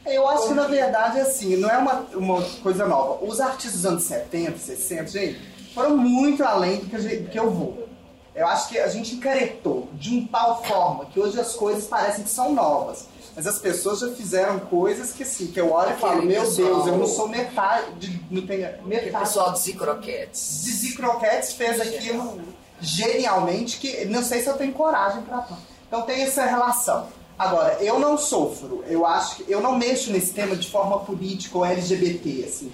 [0.05, 3.23] Eu acho que na verdade assim, não é uma, uma coisa nova.
[3.23, 7.39] Os artistas dos anos 70, 60, gente, foram muito além do que, gente- do que
[7.39, 7.87] eu vou.
[8.33, 12.23] Eu acho que a gente encaretou de um tal forma que hoje as coisas parecem
[12.23, 13.05] que são novas.
[13.35, 16.67] Mas as pessoas já fizeram coisas que assim, que eu olho e falo, meu pessoal-
[16.75, 19.25] Deus, eu não sou metade, não tenho metade.
[19.25, 20.39] pessoal dos croquetes.
[20.63, 22.39] Zizi Croquettes fez aquilo
[22.79, 25.61] genialmente que não sei se eu tenho coragem para tanto.
[25.87, 27.07] Então tem essa relação.
[27.37, 31.57] Agora, eu não sofro, eu acho que eu não mexo nesse tema de forma política
[31.57, 32.71] ou LGBT, assim.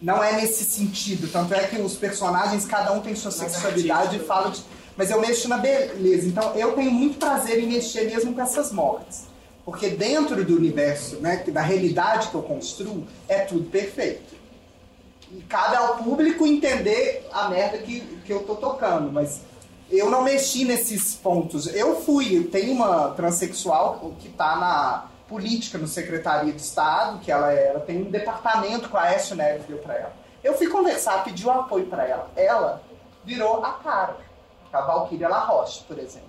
[0.00, 4.16] Não é nesse sentido, tanto é que os personagens, cada um tem sua Mais sexualidade
[4.16, 4.62] e fala de.
[4.96, 8.72] Mas eu mexo na beleza, então eu tenho muito prazer em mexer mesmo com essas
[8.72, 9.26] mortes.
[9.64, 14.34] Porque dentro do universo, né, da realidade que eu construo, é tudo perfeito.
[15.32, 19.40] E cabe ao público entender a merda que, que eu tô tocando, mas
[19.90, 21.66] eu não mexi nesses pontos.
[21.66, 27.52] Eu fui, tem uma transexual que tá na política no Secretaria de Estado, que ela,
[27.52, 30.12] é- ela tem um departamento que a Aécio Neves deu pra ela.
[30.42, 32.28] Eu fui conversar, pedi um apoio pra ela.
[32.36, 32.82] Ela
[33.24, 34.16] virou a cara.
[34.72, 36.28] A Valkyria La Roche, por exemplo.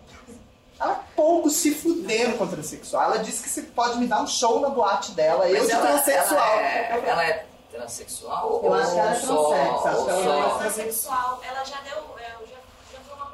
[0.79, 3.03] Ela pouco se fudendo com transexual.
[3.05, 5.47] Ela disse que você pode me dar um show na boate dela.
[5.47, 6.39] eu Mas de ela, transexual.
[6.39, 8.61] Ela é, ela é transexual?
[8.63, 11.41] Eu acho que ela é ou só, transex, acho ou que é Ela é transexual,
[11.47, 12.55] ela já deu, eu já,
[12.93, 13.25] já foi uma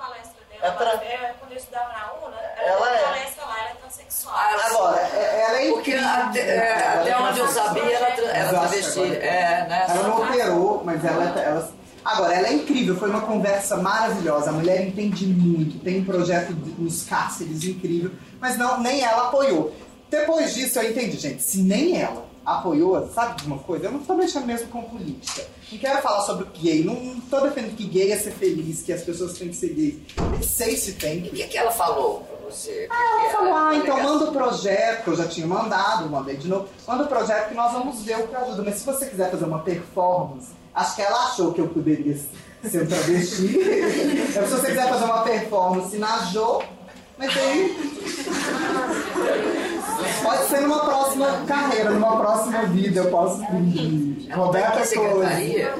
[0.62, 3.04] palestra dela, É é, quando eu estudava na UNA, Ela ela, é.
[3.04, 4.36] palestra lá, ela é transexual.
[4.38, 6.10] Ah, ela- Agora, é- ela é Porque incrível.
[6.10, 9.00] até, é, Ela até é onde eu sabia, ela, ela travesti.
[9.16, 9.86] É, né?
[9.90, 11.70] Ela não operou, mas ela, ela.
[12.06, 14.50] Agora, ela é incrível, foi uma conversa maravilhosa.
[14.50, 19.74] A mulher entende muito, tem um projeto nos cárceres incrível, mas não, nem ela apoiou.
[20.10, 23.88] Depois disso, eu entendi, gente, se nem ela apoiou, sabe de uma coisa?
[23.88, 25.46] Eu não tô mexendo mesmo com política.
[25.70, 28.82] Não quero falar sobre o gay, não, não tô defendendo que gay é ser feliz,
[28.84, 29.96] que as pessoas têm que ser gays.
[30.32, 31.28] Nem sei se tem.
[31.28, 32.88] O que, que ela falou pra você?
[32.90, 36.70] Ela falou, ah, então manda o projeto, que eu já tinha mandado, mandei de novo.
[36.88, 38.64] Manda o projeto que nós vamos ver o que ajuda.
[38.64, 42.18] Mas se você quiser fazer uma performance, acho que ela achou que eu poderia
[42.64, 43.60] ser um travesti.
[44.30, 46.62] Então, se você quiser fazer uma performance na Jo,
[47.18, 47.76] mas aí.
[50.24, 54.30] Pode ser numa próxima carreira, numa próxima vida, eu posso pedir.
[54.32, 54.90] Roberta Close.
[54.90, 55.76] secretaria?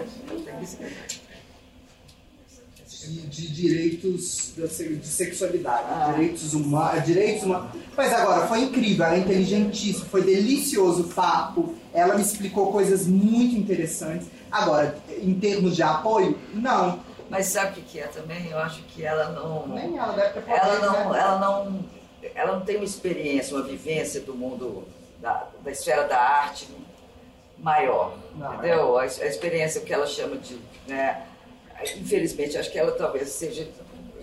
[3.08, 6.12] de, de direitos de sexualidade, Ah.
[6.14, 7.70] direitos humanos, direitos humanos.
[7.96, 13.08] Mas agora, foi incrível, ela é inteligentíssima, foi delicioso o papo, ela me explicou coisas
[13.08, 14.28] muito interessantes.
[14.52, 17.00] Agora, em termos de apoio, não.
[17.30, 18.50] Mas sabe o que, que é também?
[18.50, 19.68] Eu acho que ela não.
[19.68, 21.20] Nem ela deve ter ela não, né?
[21.20, 21.86] ela não,
[22.36, 24.88] ela não tem uma experiência, uma vivência do mundo
[25.20, 26.68] da, da esfera da arte
[27.58, 28.98] maior, Não, entendeu?
[28.98, 31.26] A, a experiência que ela chama de, né?
[31.96, 33.68] Infelizmente, acho que ela talvez seja,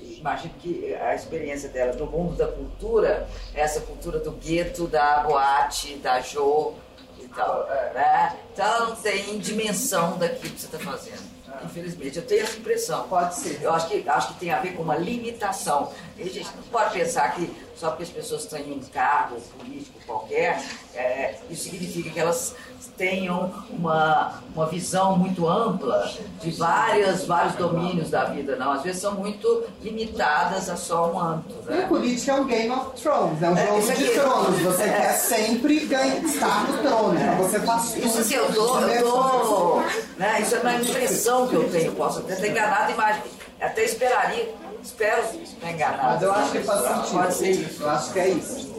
[0.01, 5.20] imagino que a experiência dela no mundo da cultura, é essa cultura do gueto, da
[5.20, 6.74] boate, da jo
[7.18, 8.36] e tal, né?
[8.52, 11.34] Então ela não tem dimensão daquilo que você está fazendo.
[11.64, 12.18] Infelizmente.
[12.18, 13.09] Eu tenho essa impressão.
[13.09, 13.62] Pode ser.
[13.62, 15.93] Eu acho que, acho que tem a ver com uma limitação.
[16.18, 20.62] A gente não pode pensar que só porque as pessoas têm um cargo político qualquer,
[20.94, 22.55] é, isso significa que elas
[22.97, 28.73] tenham uma, uma visão muito ampla de várias, vários domínios da vida, não.
[28.73, 31.55] Às vezes são muito limitadas a só um âmbito.
[31.70, 34.61] E a política é um Game of Thrones, é um É, jogo de tronos.
[34.61, 34.89] Você é.
[34.89, 37.19] quer sempre ganhar, estar no trono.
[37.19, 37.97] Então você faz.
[37.97, 39.81] Isso assim, eu tô, eu tô,
[40.19, 43.23] né, isso é uma impressão que eu tenho, posso até estar enganado, mas
[43.61, 46.02] até esperaria, espero estar enganado.
[46.02, 47.12] Mas eu acho que faz sentido.
[47.20, 47.82] Pode ser isso.
[47.82, 48.74] Eu acho que é isso.